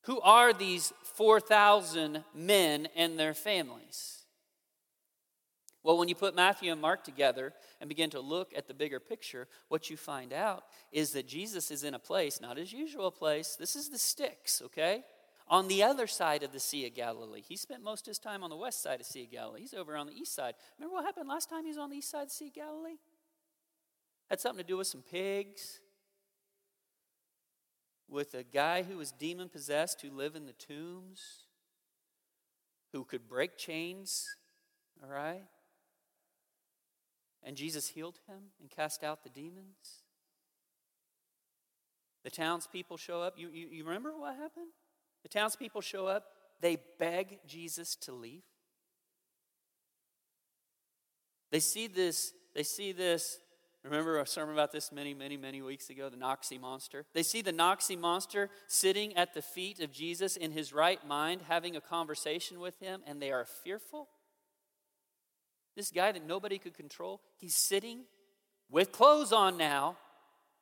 Who 0.03 0.19
are 0.21 0.51
these 0.53 0.91
4,000 1.15 2.23
men 2.35 2.87
and 2.95 3.17
their 3.17 3.33
families? 3.33 4.22
Well, 5.83 5.97
when 5.97 6.07
you 6.07 6.15
put 6.15 6.35
Matthew 6.35 6.71
and 6.71 6.79
Mark 6.79 7.03
together 7.03 7.53
and 7.81 7.89
begin 7.89 8.09
to 8.11 8.21
look 8.21 8.53
at 8.55 8.67
the 8.67 8.73
bigger 8.73 9.01
picture, 9.01 9.49
what 9.67 9.89
you 9.89 9.97
find 9.97 10.31
out 10.31 10.63
is 10.93 11.11
that 11.11 11.27
Jesus 11.27 11.71
is 11.71 11.83
in 11.83 11.93
a 11.93 11.99
place, 11.99 12.39
not 12.39 12.57
his 12.57 12.71
usual 12.71 13.11
place. 13.11 13.57
This 13.57 13.75
is 13.75 13.89
the 13.89 13.97
sticks, 13.97 14.61
okay? 14.63 15.03
On 15.49 15.67
the 15.67 15.83
other 15.83 16.07
side 16.07 16.41
of 16.41 16.53
the 16.53 16.59
Sea 16.59 16.87
of 16.87 16.95
Galilee. 16.95 17.41
He 17.41 17.57
spent 17.57 17.83
most 17.83 18.07
of 18.07 18.11
his 18.11 18.19
time 18.19 18.43
on 18.43 18.49
the 18.49 18.55
west 18.55 18.81
side 18.81 19.01
of 19.01 19.05
Sea 19.05 19.25
of 19.25 19.31
Galilee. 19.31 19.59
He's 19.59 19.73
over 19.73 19.97
on 19.97 20.07
the 20.07 20.13
east 20.13 20.33
side. 20.33 20.53
Remember 20.79 20.95
what 20.95 21.05
happened 21.05 21.27
last 21.27 21.49
time 21.49 21.63
he 21.63 21.69
was 21.69 21.77
on 21.77 21.89
the 21.89 21.97
east 21.97 22.09
side 22.09 22.23
of 22.23 22.29
the 22.29 22.33
Sea 22.33 22.47
of 22.47 22.53
Galilee? 22.53 22.97
Had 24.29 24.39
something 24.39 24.63
to 24.63 24.67
do 24.67 24.77
with 24.77 24.87
some 24.87 25.03
pigs, 25.03 25.81
with 28.07 28.35
a 28.35 28.43
guy 28.43 28.83
who 28.83 28.97
was 28.97 29.11
demon 29.11 29.49
possessed 29.49 30.01
who 30.01 30.09
lived 30.09 30.37
in 30.37 30.45
the 30.45 30.53
tombs, 30.53 31.47
who 32.93 33.03
could 33.03 33.27
break 33.27 33.57
chains, 33.57 34.27
all 35.03 35.09
right? 35.09 35.43
And 37.43 37.57
Jesus 37.57 37.89
healed 37.89 38.19
him 38.27 38.51
and 38.59 38.69
cast 38.69 39.03
out 39.03 39.23
the 39.23 39.29
demons. 39.29 40.03
The 42.23 42.29
townspeople 42.29 42.97
show 42.97 43.21
up. 43.21 43.33
You, 43.37 43.49
you, 43.49 43.67
you 43.69 43.83
remember 43.83 44.11
what 44.17 44.35
happened? 44.35 44.71
The 45.23 45.29
townspeople 45.29 45.81
show 45.81 46.07
up. 46.07 46.25
They 46.61 46.77
beg 46.97 47.39
Jesus 47.45 47.95
to 47.97 48.13
leave. 48.13 48.43
They 51.51 51.59
see 51.59 51.87
this, 51.87 52.33
they 52.55 52.63
see 52.63 52.93
this. 52.93 53.39
Remember 53.83 54.19
a 54.19 54.25
sermon 54.25 54.55
about 54.55 54.71
this 54.71 54.93
many, 54.93 55.13
many, 55.13 55.35
many 55.35 55.61
weeks 55.61 55.89
ago, 55.89 56.09
the 56.09 56.15
Noxie 56.15 56.59
monster? 56.59 57.05
They 57.13 57.21
see 57.21 57.41
the 57.41 57.51
Noxie 57.51 57.99
monster 57.99 58.49
sitting 58.65 59.15
at 59.17 59.33
the 59.33 59.41
feet 59.41 59.81
of 59.81 59.91
Jesus 59.91 60.37
in 60.37 60.51
his 60.51 60.71
right 60.71 61.05
mind, 61.05 61.41
having 61.49 61.75
a 61.75 61.81
conversation 61.81 62.61
with 62.61 62.79
him, 62.79 63.01
and 63.05 63.21
they 63.21 63.31
are 63.31 63.45
fearful. 63.45 64.07
This 65.75 65.91
guy 65.91 66.11
that 66.11 66.25
nobody 66.25 66.57
could 66.57 66.75
control, 66.75 67.21
he's 67.37 67.55
sitting 67.55 68.01
with 68.69 68.91
clothes 68.91 69.31
on 69.31 69.57
now, 69.57 69.97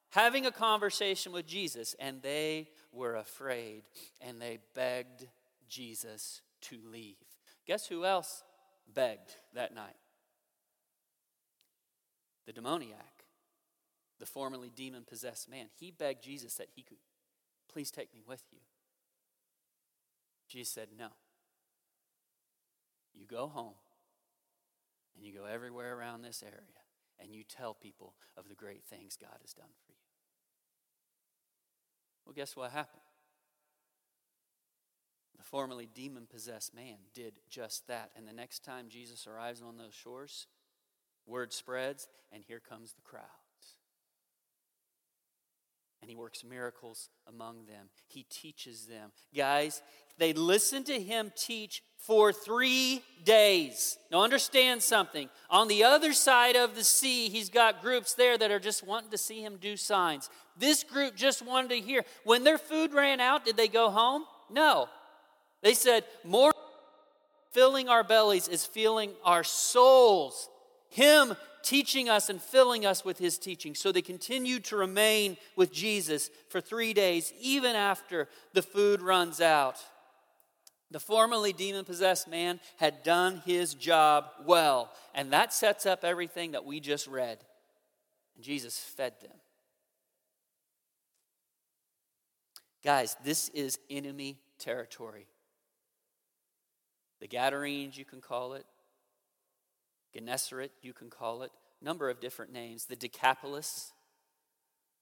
having 0.10 0.46
a 0.46 0.52
conversation 0.52 1.32
with 1.32 1.46
Jesus, 1.46 1.96
and 2.00 2.22
they 2.22 2.70
were 2.92 3.16
afraid 3.16 3.84
and 4.20 4.42
they 4.42 4.60
begged 4.74 5.28
Jesus 5.68 6.42
to 6.62 6.78
leave. 6.92 7.16
Guess 7.66 7.88
who 7.88 8.06
else 8.06 8.44
begged 8.94 9.36
that 9.54 9.74
night? 9.74 9.96
The 12.46 12.54
demoniac, 12.54 13.26
the 14.20 14.26
formerly 14.26 14.72
demon 14.74 15.04
possessed 15.08 15.50
man. 15.50 15.68
He 15.80 15.92
begged 15.92 16.24
Jesus 16.24 16.56
that 16.56 16.68
he 16.76 16.84
could 16.84 16.98
please 17.72 17.92
take 17.92 18.14
me 18.14 18.22
with 18.28 18.44
you. 18.52 18.60
Jesus 20.48 20.74
said, 20.74 20.90
No. 20.98 21.08
You 23.14 23.26
go 23.26 23.48
home 23.48 23.74
and 25.16 25.26
you 25.26 25.34
go 25.34 25.46
everywhere 25.46 25.98
around 25.98 26.22
this 26.22 26.44
area 26.44 26.82
and 27.20 27.34
you 27.34 27.44
tell 27.44 27.74
people 27.74 28.16
of 28.38 28.48
the 28.48 28.56
great 28.56 28.84
things 28.84 29.18
God 29.20 29.38
has 29.42 29.54
done 29.54 29.70
for 29.86 29.92
you. 29.92 29.98
Well, 32.26 32.34
guess 32.34 32.56
what 32.56 32.72
happened? 32.72 33.02
The 35.38 35.44
formerly 35.44 35.90
demon 35.92 36.28
possessed 36.32 36.74
man 36.74 36.98
did 37.14 37.40
just 37.50 37.88
that. 37.88 38.12
And 38.16 38.28
the 38.28 38.34
next 38.34 38.64
time 38.64 38.90
Jesus 38.90 39.28
arrives 39.28 39.62
on 39.62 39.78
those 39.78 39.94
shores, 39.94 40.48
word 41.26 41.52
spreads, 41.52 42.08
and 42.32 42.44
here 42.44 42.60
comes 42.60 42.94
the 42.94 43.02
crowds. 43.02 43.41
And 46.02 46.10
he 46.10 46.16
works 46.16 46.44
miracles 46.44 47.10
among 47.28 47.66
them. 47.66 47.90
He 48.08 48.24
teaches 48.24 48.88
them. 48.88 49.12
Guys, 49.36 49.82
they 50.18 50.34
listen 50.34 50.84
to 50.86 51.00
him 51.00 51.32
teach 51.36 51.84
for 51.98 52.34
three 52.34 53.04
days. 53.24 53.98
Now, 54.12 54.24
understand 54.24 54.82
something. 54.82 55.30
On 55.50 55.68
the 55.68 55.84
other 55.84 56.14
side 56.14 56.56
of 56.56 56.76
the 56.76 56.84
sea, 56.84 57.30
he's 57.30 57.50
got 57.50 57.82
groups 57.82 58.16
there 58.16 58.38
that 58.38 58.52
are 58.52 58.60
just 58.60 58.86
wanting 58.86 59.12
to 59.12 59.18
see 59.18 59.44
him 59.44 59.58
do 59.62 59.78
signs. 59.78 60.30
This 60.58 60.84
group 60.84 61.16
just 61.16 61.46
wanted 61.46 61.70
to 61.70 61.80
hear. 61.80 62.04
When 62.24 62.44
their 62.44 62.58
food 62.58 62.94
ran 62.94 63.20
out, 63.20 63.46
did 63.46 63.58
they 63.58 63.68
go 63.68 63.90
home? 63.90 64.26
No. 64.50 64.90
They 65.62 65.76
said, 65.76 66.04
More 66.24 66.52
filling 67.52 67.90
our 67.90 68.04
bellies 68.04 68.48
is 68.48 68.66
filling 68.66 69.12
our 69.24 69.44
souls. 69.44 70.50
Him 70.92 71.36
teaching 71.64 72.10
us 72.10 72.30
and 72.30 72.42
filling 72.42 72.86
us 72.86 73.06
with 73.06 73.18
his 73.18 73.38
teaching. 73.38 73.76
So 73.76 73.92
they 73.92 74.02
continued 74.02 74.66
to 74.66 74.76
remain 74.76 75.38
with 75.56 75.72
Jesus 75.72 76.30
for 76.50 76.60
three 76.60 76.94
days, 76.94 77.34
even 77.40 77.76
after 77.76 78.28
the 78.54 78.62
food 78.62 79.02
runs 79.02 79.40
out. 79.40 79.78
The 80.92 81.00
formerly 81.00 81.54
demon 81.54 81.86
possessed 81.86 82.28
man 82.28 82.60
had 82.78 83.04
done 83.04 83.42
his 83.46 83.74
job 83.74 84.26
well, 84.46 84.92
and 85.16 85.32
that 85.32 85.54
sets 85.54 85.86
up 85.86 86.04
everything 86.04 86.52
that 86.52 86.66
we 86.66 86.82
just 86.82 87.08
read. 87.08 87.38
And 88.36 88.44
Jesus 88.44 88.78
fed 88.78 89.14
them. 89.22 89.38
Guys, 92.84 93.16
this 93.24 93.48
is 93.50 93.80
enemy 93.90 94.40
territory. 94.60 95.28
The 97.22 97.28
Gadarenes, 97.28 97.98
you 97.98 98.04
can 98.04 98.20
call 98.20 98.54
it. 98.54 98.66
Gennesaret, 100.14 100.72
you 100.82 100.94
can 100.94 101.10
call 101.10 101.44
it. 101.44 101.52
Number 101.82 102.10
of 102.10 102.20
different 102.20 102.52
names. 102.54 102.86
The 102.86 102.96
Decapolis, 102.96 103.92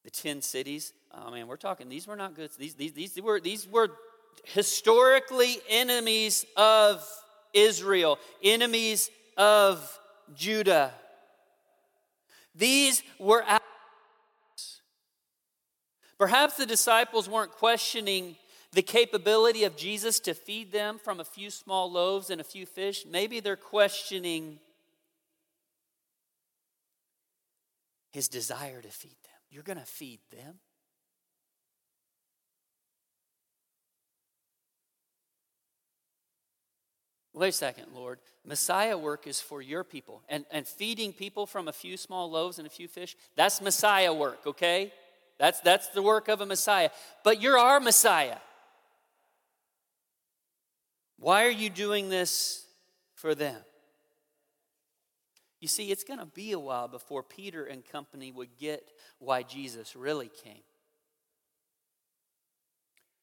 the 0.04 0.10
ten 0.10 0.42
cities. 0.42 0.94
Oh 1.14 1.32
man, 1.32 1.48
we're 1.48 1.58
talking. 1.58 1.90
These 1.90 2.08
were 2.08 2.16
not 2.16 2.36
good. 2.36 2.52
These, 2.58 2.76
these, 2.76 2.94
these 2.94 3.22
were 3.22 3.40
these 3.40 3.68
were 3.68 3.90
historically 4.46 5.58
enemies 5.68 6.46
of 6.56 7.06
Israel, 7.54 8.18
enemies 8.44 9.10
of 9.38 10.00
Judah. 10.36 10.94
These 12.56 13.04
were 13.20 13.44
Perhaps 16.18 16.58
the 16.58 16.66
disciples 16.66 17.30
weren't 17.30 17.54
questioning 17.54 18.36
the 18.74 18.82
capability 18.82 19.64
of 19.64 19.78
Jesus 19.78 20.20
to 20.20 20.34
feed 20.34 20.72
them 20.72 21.00
from 21.00 21.22
a 21.22 21.26
few 21.26 21.50
small 21.50 21.90
loaves 21.90 22.30
and 22.30 22.42
a 22.42 22.44
few 22.44 22.66
fish. 22.66 23.06
Maybe 23.10 23.40
they're 23.40 23.56
questioning 23.56 24.60
his 28.12 28.28
desire 28.28 28.82
to 28.82 28.90
feed 28.90 29.18
them. 29.24 29.40
You're 29.50 29.64
going 29.64 29.80
to 29.80 29.86
feed 29.86 30.20
them? 30.32 30.56
Wait 37.34 37.50
a 37.50 37.52
second, 37.52 37.86
Lord. 37.94 38.20
Messiah 38.46 38.98
work 38.98 39.26
is 39.26 39.40
for 39.40 39.62
your 39.62 39.84
people. 39.84 40.24
And, 40.28 40.46
and 40.52 40.68
feeding 40.68 41.14
people 41.14 41.46
from 41.46 41.68
a 41.68 41.74
few 41.74 41.96
small 41.96 42.30
loaves 42.30 42.58
and 42.58 42.68
a 42.68 42.70
few 42.70 42.88
fish, 42.88 43.16
that's 43.36 43.62
Messiah 43.62 44.14
work, 44.14 44.40
okay? 44.46 44.92
That's, 45.38 45.62
that's 45.62 45.88
the 45.90 46.02
work 46.02 46.28
of 46.28 46.42
a 46.42 46.46
Messiah. 46.46 46.90
But 47.24 47.42
you're 47.42 47.58
our 47.58 47.80
Messiah. 47.80 48.38
Why 51.18 51.46
are 51.46 51.52
you 51.52 51.70
doing 51.70 52.10
this 52.10 52.66
for 53.14 53.36
them? 53.36 53.58
You 55.60 55.68
see, 55.68 55.92
it's 55.92 56.04
going 56.04 56.20
to 56.20 56.26
be 56.26 56.54
a 56.54 56.60
while 56.60 56.88
before 56.88 57.22
Peter 57.22 57.66
and 57.66 57.84
company 57.86 58.32
would 58.32 58.58
get 58.58 58.92
why 59.20 59.44
Jesus 59.44 59.96
really 59.96 60.30
came. 60.44 60.64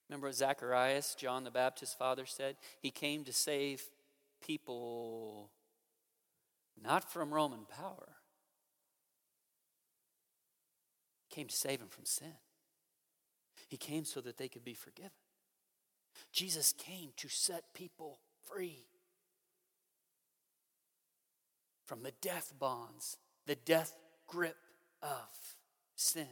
Remember 0.08 0.28
what 0.28 0.36
Zacharias, 0.36 1.16
John 1.18 1.44
the 1.44 1.50
Baptist's 1.50 1.94
father, 1.94 2.26
said? 2.26 2.56
He 2.80 2.90
came 2.90 3.24
to 3.24 3.32
save 3.32 3.82
people 4.44 5.50
not 6.82 7.10
from 7.10 7.32
Roman 7.32 7.64
power, 7.64 8.08
he 11.28 11.34
came 11.34 11.48
to 11.48 11.56
save 11.56 11.78
them 11.78 11.88
from 11.88 12.04
sin. 12.04 12.34
He 13.68 13.76
came 13.76 14.04
so 14.04 14.20
that 14.20 14.36
they 14.36 14.46
could 14.48 14.64
be 14.64 14.74
forgiven. 14.74 15.10
Jesus 16.32 16.72
came 16.72 17.10
to 17.16 17.28
set 17.28 17.74
people 17.74 18.20
free 18.44 18.84
from 21.86 22.02
the 22.02 22.12
death 22.20 22.52
bonds, 22.58 23.16
the 23.46 23.54
death 23.54 23.94
grip 24.26 24.56
of 25.02 25.56
sin. 25.94 26.26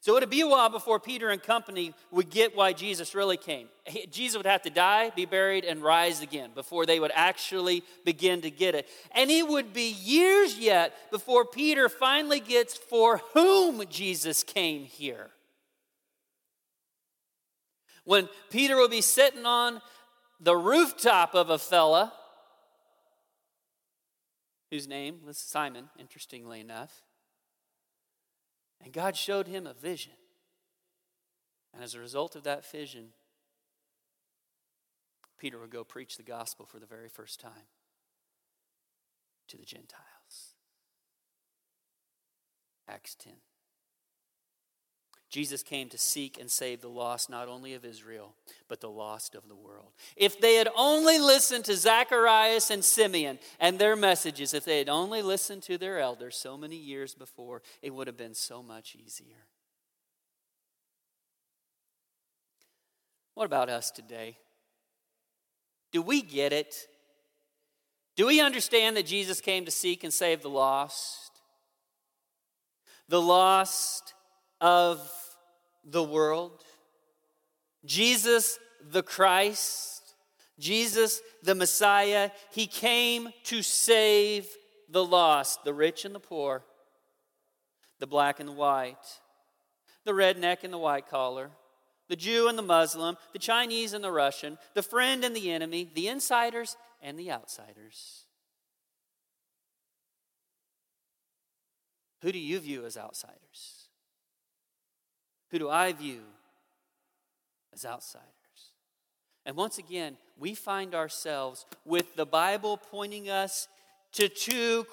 So 0.00 0.16
it'd 0.16 0.30
be 0.30 0.40
a 0.40 0.48
while 0.48 0.68
before 0.68 0.98
Peter 0.98 1.30
and 1.30 1.40
company 1.40 1.94
would 2.10 2.28
get 2.28 2.56
why 2.56 2.72
Jesus 2.72 3.14
really 3.14 3.36
came. 3.36 3.68
Jesus 4.10 4.36
would 4.36 4.46
have 4.46 4.62
to 4.62 4.70
die, 4.70 5.10
be 5.10 5.26
buried, 5.26 5.64
and 5.64 5.80
rise 5.80 6.20
again 6.20 6.50
before 6.56 6.86
they 6.86 6.98
would 6.98 7.12
actually 7.14 7.84
begin 8.04 8.40
to 8.40 8.50
get 8.50 8.74
it. 8.74 8.88
And 9.12 9.30
it 9.30 9.46
would 9.46 9.72
be 9.72 9.92
years 9.92 10.58
yet 10.58 10.92
before 11.12 11.44
Peter 11.44 11.88
finally 11.88 12.40
gets 12.40 12.76
for 12.76 13.18
whom 13.32 13.84
Jesus 13.88 14.42
came 14.42 14.86
here. 14.86 15.30
When 18.04 18.28
Peter 18.50 18.76
will 18.76 18.88
be 18.88 19.02
sitting 19.02 19.46
on 19.46 19.80
the 20.40 20.56
rooftop 20.56 21.36
of 21.36 21.48
a 21.48 21.58
fella 21.58 22.12
whose 24.72 24.88
name 24.88 25.18
was 25.22 25.36
Simon, 25.36 25.90
interestingly 25.98 26.58
enough. 26.58 27.02
And 28.82 28.90
God 28.90 29.18
showed 29.18 29.46
him 29.46 29.66
a 29.66 29.74
vision. 29.74 30.14
And 31.74 31.84
as 31.84 31.94
a 31.94 32.00
result 32.00 32.34
of 32.34 32.44
that 32.44 32.64
vision, 32.64 33.08
Peter 35.38 35.58
would 35.58 35.68
go 35.68 35.84
preach 35.84 36.16
the 36.16 36.22
gospel 36.22 36.64
for 36.64 36.78
the 36.78 36.86
very 36.86 37.10
first 37.10 37.38
time 37.38 37.68
to 39.48 39.58
the 39.58 39.66
Gentiles. 39.66 40.54
Acts 42.88 43.14
10. 43.16 43.34
Jesus 45.32 45.62
came 45.62 45.88
to 45.88 45.96
seek 45.96 46.38
and 46.38 46.50
save 46.50 46.82
the 46.82 46.90
lost 46.90 47.30
not 47.30 47.48
only 47.48 47.72
of 47.72 47.86
Israel, 47.86 48.34
but 48.68 48.82
the 48.82 48.90
lost 48.90 49.34
of 49.34 49.48
the 49.48 49.54
world. 49.54 49.92
If 50.14 50.38
they 50.38 50.56
had 50.56 50.68
only 50.76 51.18
listened 51.18 51.64
to 51.64 51.74
Zacharias 51.74 52.70
and 52.70 52.84
Simeon 52.84 53.38
and 53.58 53.78
their 53.78 53.96
messages, 53.96 54.52
if 54.52 54.66
they 54.66 54.76
had 54.76 54.90
only 54.90 55.22
listened 55.22 55.62
to 55.62 55.78
their 55.78 55.98
elders 55.98 56.36
so 56.36 56.58
many 56.58 56.76
years 56.76 57.14
before, 57.14 57.62
it 57.80 57.94
would 57.94 58.08
have 58.08 58.16
been 58.18 58.34
so 58.34 58.62
much 58.62 58.94
easier. 58.94 59.46
What 63.32 63.46
about 63.46 63.70
us 63.70 63.90
today? 63.90 64.36
Do 65.92 66.02
we 66.02 66.20
get 66.20 66.52
it? 66.52 66.76
Do 68.16 68.26
we 68.26 68.42
understand 68.42 68.98
that 68.98 69.06
Jesus 69.06 69.40
came 69.40 69.64
to 69.64 69.70
seek 69.70 70.04
and 70.04 70.12
save 70.12 70.42
the 70.42 70.50
lost? 70.50 71.30
The 73.08 73.22
lost 73.22 74.12
of 74.60 75.10
the 75.84 76.02
world? 76.02 76.64
Jesus 77.84 78.58
the 78.90 79.02
Christ, 79.02 80.14
Jesus 80.58 81.20
the 81.42 81.54
Messiah, 81.54 82.30
he 82.50 82.66
came 82.66 83.30
to 83.44 83.62
save 83.62 84.46
the 84.88 85.04
lost, 85.04 85.64
the 85.64 85.74
rich 85.74 86.04
and 86.04 86.14
the 86.14 86.20
poor, 86.20 86.64
the 87.98 88.06
black 88.06 88.40
and 88.40 88.48
the 88.48 88.54
white, 88.54 89.20
the 90.04 90.12
redneck 90.12 90.64
and 90.64 90.72
the 90.72 90.78
white 90.78 91.08
collar, 91.08 91.50
the 92.08 92.16
Jew 92.16 92.48
and 92.48 92.58
the 92.58 92.62
Muslim, 92.62 93.16
the 93.32 93.38
Chinese 93.38 93.92
and 93.92 94.04
the 94.04 94.12
Russian, 94.12 94.58
the 94.74 94.82
friend 94.82 95.24
and 95.24 95.34
the 95.34 95.50
enemy, 95.50 95.90
the 95.94 96.08
insiders 96.08 96.76
and 97.00 97.18
the 97.18 97.30
outsiders. 97.30 98.26
Who 102.20 102.30
do 102.30 102.38
you 102.38 102.60
view 102.60 102.84
as 102.84 102.96
outsiders? 102.96 103.81
Who 105.52 105.58
do 105.58 105.70
I 105.70 105.92
view 105.92 106.22
as 107.72 107.84
outsiders? 107.84 108.26
And 109.46 109.54
once 109.54 109.78
again, 109.78 110.16
we 110.38 110.54
find 110.54 110.94
ourselves 110.94 111.66
with 111.84 112.16
the 112.16 112.26
Bible 112.26 112.76
pointing 112.76 113.28
us 113.30 113.68
to 114.12 114.28
two 114.28 114.86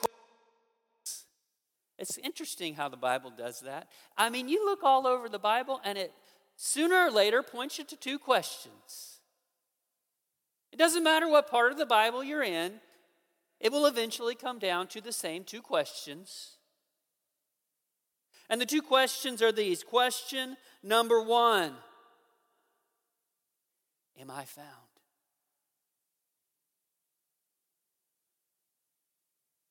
it's 1.97 2.17
interesting 2.19 2.75
how 2.75 2.87
the 2.87 2.95
Bible 2.95 3.29
does 3.29 3.59
that. 3.59 3.89
I 4.17 4.29
mean, 4.29 4.47
you 4.47 4.65
look 4.65 4.83
all 4.83 5.05
over 5.05 5.27
the 5.27 5.37
Bible 5.37 5.81
and 5.83 5.97
it 5.97 6.13
sooner 6.55 6.95
or 6.95 7.11
later 7.11 7.43
points 7.43 7.77
you 7.77 7.83
to 7.83 7.97
two 7.97 8.17
questions. 8.17 9.19
It 10.71 10.79
doesn't 10.79 11.03
matter 11.03 11.27
what 11.27 11.51
part 11.51 11.73
of 11.73 11.77
the 11.77 11.85
Bible 11.85 12.23
you're 12.23 12.41
in, 12.41 12.79
it 13.59 13.73
will 13.73 13.85
eventually 13.85 14.33
come 14.33 14.59
down 14.59 14.87
to 14.87 15.01
the 15.01 15.11
same 15.11 15.43
two 15.43 15.61
questions. 15.61 16.55
And 18.49 18.59
the 18.59 18.65
two 18.65 18.81
questions 18.81 19.41
are 19.41 19.51
these. 19.51 19.83
Question 19.83 20.57
number 20.81 21.21
one 21.21 21.75
Am 24.19 24.31
I 24.31 24.45
found? 24.45 24.67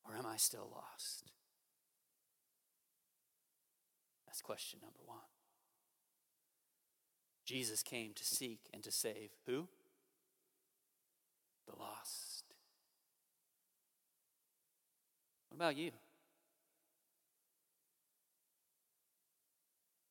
Or 0.05 0.17
am 0.17 0.25
I 0.25 0.37
still 0.37 0.71
lost? 0.73 1.25
That's 4.27 4.41
question 4.41 4.79
number 4.81 5.01
one. 5.05 5.19
Jesus 7.45 7.83
came 7.83 8.13
to 8.15 8.25
seek 8.25 8.61
and 8.73 8.83
to 8.85 8.93
save 8.93 9.31
who? 9.47 9.69
The 11.67 11.77
lost. 11.79 12.45
What 15.49 15.57
about 15.57 15.77
you? 15.77 15.91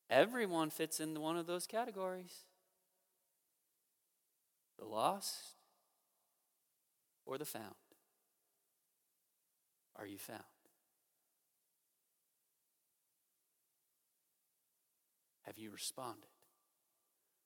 Everyone 0.10 0.70
fits 0.70 1.00
into 1.00 1.20
one 1.20 1.38
of 1.38 1.48
those 1.48 1.68
categories 1.68 2.44
the 4.80 4.86
lost 4.86 5.56
or 7.26 7.38
the 7.38 7.46
found. 7.46 7.74
Are 9.96 10.06
you 10.06 10.18
found? 10.18 10.44
Have 15.42 15.58
you 15.58 15.72
responded 15.72 16.30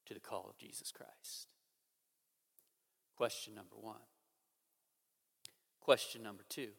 to 0.08 0.13
the 0.13 0.19
call 0.19 0.47
of 0.50 0.58
Jesus 0.58 0.91
Christ? 0.91 1.47
Question 3.15 3.56
number 3.56 3.76
one. 3.80 3.95
Question 5.80 6.24
number 6.24 6.43
two. 6.50 6.69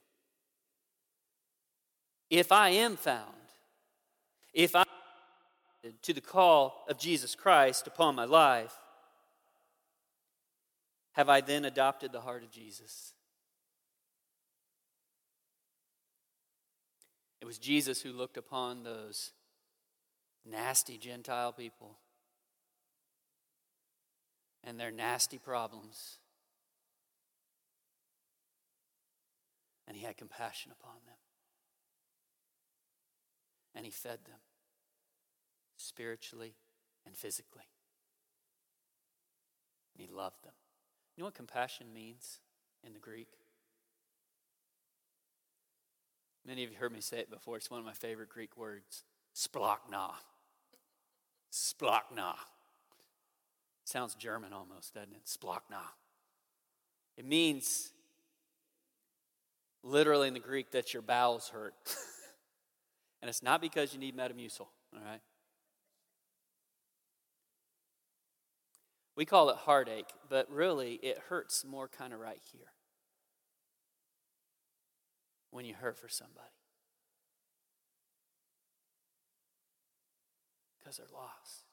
If 2.29 2.53
I 2.53 2.71
am 2.71 2.97
found, 2.97 3.35
if 4.53 4.77
I 4.77 4.85
to 6.03 6.13
the 6.13 6.21
call 6.21 6.85
of 6.89 6.99
Jesus 6.99 7.35
Christ 7.35 7.87
upon 7.87 8.15
my 8.15 8.25
life, 8.25 8.75
have 11.13 11.29
I 11.29 11.41
then 11.41 11.65
adopted 11.65 12.13
the 12.13 12.21
heart 12.21 12.43
of 12.43 12.51
Jesus? 12.51 13.15
It 17.41 17.45
was 17.45 17.59
Jesus 17.59 18.01
who 18.01 18.13
looked 18.13 18.37
upon 18.37 18.85
those 18.85 19.33
nasty 20.49 20.97
Gentile 20.97 21.53
people 21.53 21.99
and 24.65 24.79
their 24.79 24.93
nasty 24.93 25.39
problems. 25.39 26.19
And 29.89 29.97
he 29.97 30.05
had 30.05 30.17
compassion 30.17 30.71
upon 30.71 30.95
them. 31.05 31.17
And 33.75 33.85
he 33.85 33.91
fed 33.91 34.21
them 34.25 34.39
spiritually 35.83 36.55
and 37.07 37.17
physically. 37.17 37.65
He 39.95 40.07
loved 40.07 40.45
them. 40.45 40.55
You 41.17 41.23
know 41.23 41.27
what 41.27 41.35
compassion 41.35 41.93
means 41.93 42.41
in 42.85 42.93
the 42.93 42.99
Greek? 42.99 43.29
Many 46.47 46.65
of 46.65 46.71
you 46.71 46.77
heard 46.77 46.93
me 46.93 47.01
say 47.01 47.19
it 47.19 47.31
before. 47.31 47.57
It's 47.57 47.71
one 47.71 47.79
of 47.79 47.87
my 47.87 47.93
favorite 47.93 48.29
Greek 48.29 48.57
words. 48.57 49.05
Splachna. 49.35 50.13
Splachna. 51.53 52.35
Sounds 53.85 54.15
German 54.15 54.53
almost, 54.53 54.95
doesn't 54.95 55.13
it? 55.13 55.27
Splachna. 55.27 55.83
It 57.17 57.27
means, 57.27 57.93
literally 59.83 60.29
in 60.29 60.35
the 60.35 60.41
Greek, 60.41 60.71
that 60.73 60.93
your 60.93 61.03
bowels 61.03 61.51
hurt. 61.51 61.75
and 63.23 63.29
it's 63.29 63.43
not 63.43 63.61
because 63.61 63.93
you 63.93 64.01
need 64.01 64.17
Metamucil, 64.17 64.61
all 64.61 65.05
right? 65.05 65.21
We 69.23 69.27
call 69.27 69.51
it 69.51 69.57
heartache, 69.57 70.09
but 70.29 70.51
really 70.51 70.95
it 70.95 71.17
hurts 71.29 71.65
more 71.65 71.87
kind 71.87 72.13
of 72.13 72.19
right 72.19 72.41
here 72.51 72.73
when 75.53 75.65
you 75.65 75.75
hurt 75.75 75.97
for 75.97 76.09
somebody. 76.09 76.49
Because 80.77 80.97
they're 80.97 81.07
lost, 81.15 81.67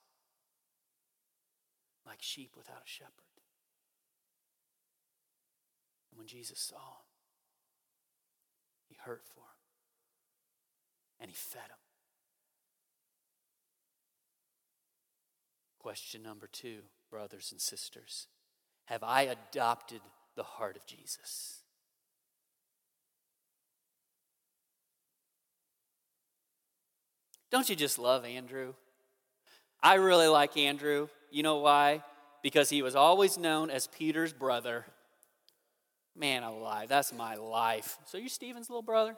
like 2.06 2.20
sheep 2.22 2.52
without 2.56 2.84
a 2.86 2.88
shepherd. 2.88 3.42
And 6.12 6.20
when 6.20 6.28
Jesus 6.28 6.60
saw 6.60 6.76
them, 6.76 7.08
he 8.88 8.96
hurt 9.06 9.24
for 9.26 9.40
them 9.40 11.20
and 11.20 11.32
he 11.32 11.36
fed 11.36 11.64
them. 11.64 11.80
Question 15.80 16.22
number 16.22 16.46
two 16.46 16.82
brothers 17.10 17.52
and 17.52 17.60
sisters? 17.60 18.28
Have 18.86 19.04
I 19.04 19.24
adopted 19.24 20.02
the 20.36 20.44
heart 20.44 20.76
of 20.76 20.86
Jesus? 20.86 21.62
Don't 27.52 27.70
you 27.70 27.76
just 27.76 27.98
love 27.98 28.26
Andrew? 28.26 28.74
I 29.82 29.96
really 29.96 30.28
like 30.28 30.58
Andrew. 30.58 31.08
You 31.32 31.44
know 31.44 31.58
why? 31.58 32.04
Because 32.44 32.70
he 32.70 32.82
was 32.82 32.96
always 32.96 33.38
known 33.38 33.70
as 33.70 33.88
Peter's 33.88 34.34
brother. 34.34 34.86
Man 36.16 36.44
alive, 36.44 36.90
that's 36.90 37.14
my 37.14 37.36
life. 37.36 37.98
So 38.06 38.18
you're 38.18 38.30
Stephen's 38.30 38.70
little 38.70 38.82
brother? 38.82 39.16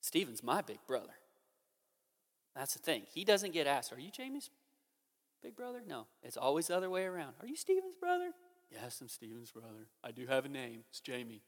Stephen's 0.00 0.42
my 0.42 0.60
big 0.62 0.78
brother. 0.86 1.14
That's 2.54 2.74
the 2.74 2.80
thing. 2.80 3.02
He 3.12 3.24
doesn't 3.24 3.52
get 3.52 3.66
asked, 3.66 3.92
Are 3.92 4.00
you 4.00 4.10
Jamie's 4.10 4.50
big 5.42 5.56
brother? 5.56 5.82
No, 5.86 6.06
it's 6.22 6.36
always 6.36 6.68
the 6.68 6.76
other 6.76 6.90
way 6.90 7.04
around. 7.04 7.34
Are 7.40 7.46
you 7.46 7.56
Stephen's 7.56 7.96
brother? 7.98 8.30
Yes, 8.70 9.00
I'm 9.00 9.08
Stephen's 9.08 9.50
brother. 9.50 9.86
I 10.02 10.12
do 10.12 10.26
have 10.26 10.44
a 10.44 10.48
name. 10.48 10.84
It's 10.90 11.00
Jamie. 11.00 11.42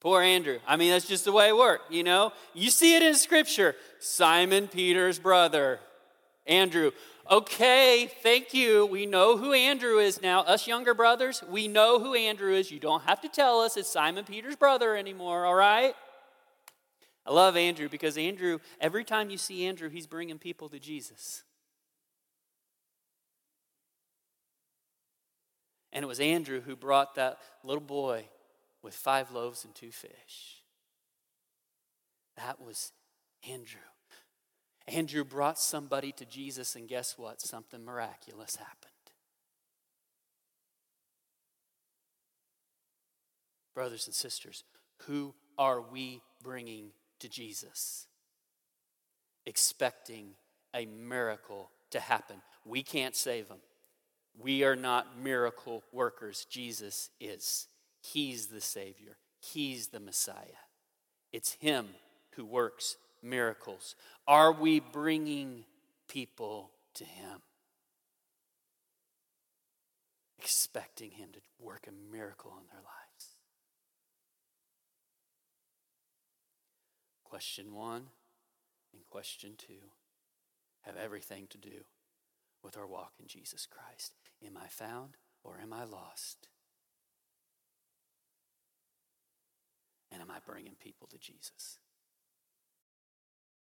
Poor 0.00 0.22
Andrew. 0.22 0.58
I 0.66 0.76
mean, 0.76 0.90
that's 0.90 1.06
just 1.06 1.26
the 1.26 1.32
way 1.32 1.48
it 1.48 1.56
worked, 1.56 1.92
you 1.92 2.02
know? 2.02 2.32
You 2.54 2.70
see 2.70 2.96
it 2.96 3.02
in 3.02 3.14
Scripture 3.14 3.76
Simon 3.98 4.66
Peter's 4.66 5.18
brother. 5.18 5.80
Andrew. 6.46 6.90
Okay, 7.30 8.10
thank 8.22 8.54
you. 8.54 8.86
We 8.86 9.06
know 9.06 9.36
who 9.36 9.52
Andrew 9.52 9.98
is 9.98 10.20
now. 10.20 10.40
Us 10.40 10.66
younger 10.66 10.94
brothers, 10.94 11.44
we 11.48 11.68
know 11.68 12.00
who 12.00 12.14
Andrew 12.14 12.52
is. 12.54 12.70
You 12.70 12.80
don't 12.80 13.04
have 13.04 13.20
to 13.20 13.28
tell 13.28 13.60
us 13.60 13.76
it's 13.76 13.88
Simon 13.90 14.24
Peter's 14.24 14.56
brother 14.56 14.96
anymore, 14.96 15.44
all 15.44 15.54
right? 15.54 15.94
I 17.26 17.32
love 17.32 17.56
Andrew 17.56 17.88
because 17.88 18.16
Andrew, 18.16 18.58
every 18.80 19.04
time 19.04 19.30
you 19.30 19.38
see 19.38 19.66
Andrew, 19.66 19.88
he's 19.88 20.06
bringing 20.06 20.38
people 20.38 20.68
to 20.70 20.78
Jesus. 20.78 21.44
And 25.92 26.02
it 26.02 26.08
was 26.08 26.20
Andrew 26.20 26.60
who 26.60 26.76
brought 26.76 27.16
that 27.16 27.38
little 27.62 27.82
boy 27.82 28.24
with 28.82 28.94
five 28.94 29.32
loaves 29.32 29.64
and 29.64 29.74
two 29.74 29.90
fish. 29.90 30.62
That 32.36 32.60
was 32.60 32.92
Andrew. 33.48 33.80
Andrew 34.86 35.24
brought 35.24 35.58
somebody 35.58 36.12
to 36.12 36.24
Jesus, 36.24 36.74
and 36.74 36.88
guess 36.88 37.18
what? 37.18 37.40
Something 37.40 37.84
miraculous 37.84 38.56
happened. 38.56 38.90
Brothers 43.74 44.06
and 44.06 44.14
sisters, 44.14 44.64
who 45.02 45.34
are 45.58 45.80
we 45.80 46.22
bringing 46.42 46.90
to 47.20 47.28
Jesus? 47.28 48.06
Expecting 49.46 50.34
a 50.74 50.86
miracle 50.86 51.70
to 51.90 52.00
happen. 52.00 52.36
We 52.64 52.82
can't 52.82 53.16
save 53.16 53.48
them. 53.48 53.58
We 54.38 54.64
are 54.64 54.76
not 54.76 55.18
miracle 55.18 55.82
workers. 55.92 56.46
Jesus 56.48 57.10
is. 57.20 57.66
He's 58.00 58.46
the 58.46 58.60
Savior, 58.60 59.16
He's 59.40 59.88
the 59.88 60.00
Messiah. 60.00 60.64
It's 61.32 61.52
Him 61.54 61.88
who 62.32 62.44
works 62.44 62.96
miracles. 63.22 63.94
Are 64.26 64.52
we 64.52 64.80
bringing 64.80 65.64
people 66.08 66.70
to 66.94 67.04
Him? 67.04 67.40
Expecting 70.38 71.10
Him 71.12 71.28
to 71.32 71.40
work 71.60 71.86
a 71.86 72.12
miracle 72.12 72.52
in 72.58 72.66
their 72.68 72.80
lives. 72.80 72.99
Question 77.30 77.76
one 77.76 78.06
and 78.92 79.06
question 79.08 79.52
two 79.56 79.92
have 80.80 80.96
everything 80.96 81.46
to 81.50 81.58
do 81.58 81.84
with 82.60 82.76
our 82.76 82.88
walk 82.88 83.12
in 83.20 83.28
Jesus 83.28 83.66
Christ. 83.66 84.14
Am 84.44 84.56
I 84.56 84.66
found 84.66 85.16
or 85.44 85.60
am 85.62 85.72
I 85.72 85.84
lost? 85.84 86.48
And 90.10 90.20
am 90.20 90.28
I 90.28 90.38
bringing 90.44 90.74
people 90.74 91.06
to 91.06 91.18
Jesus? 91.18 91.78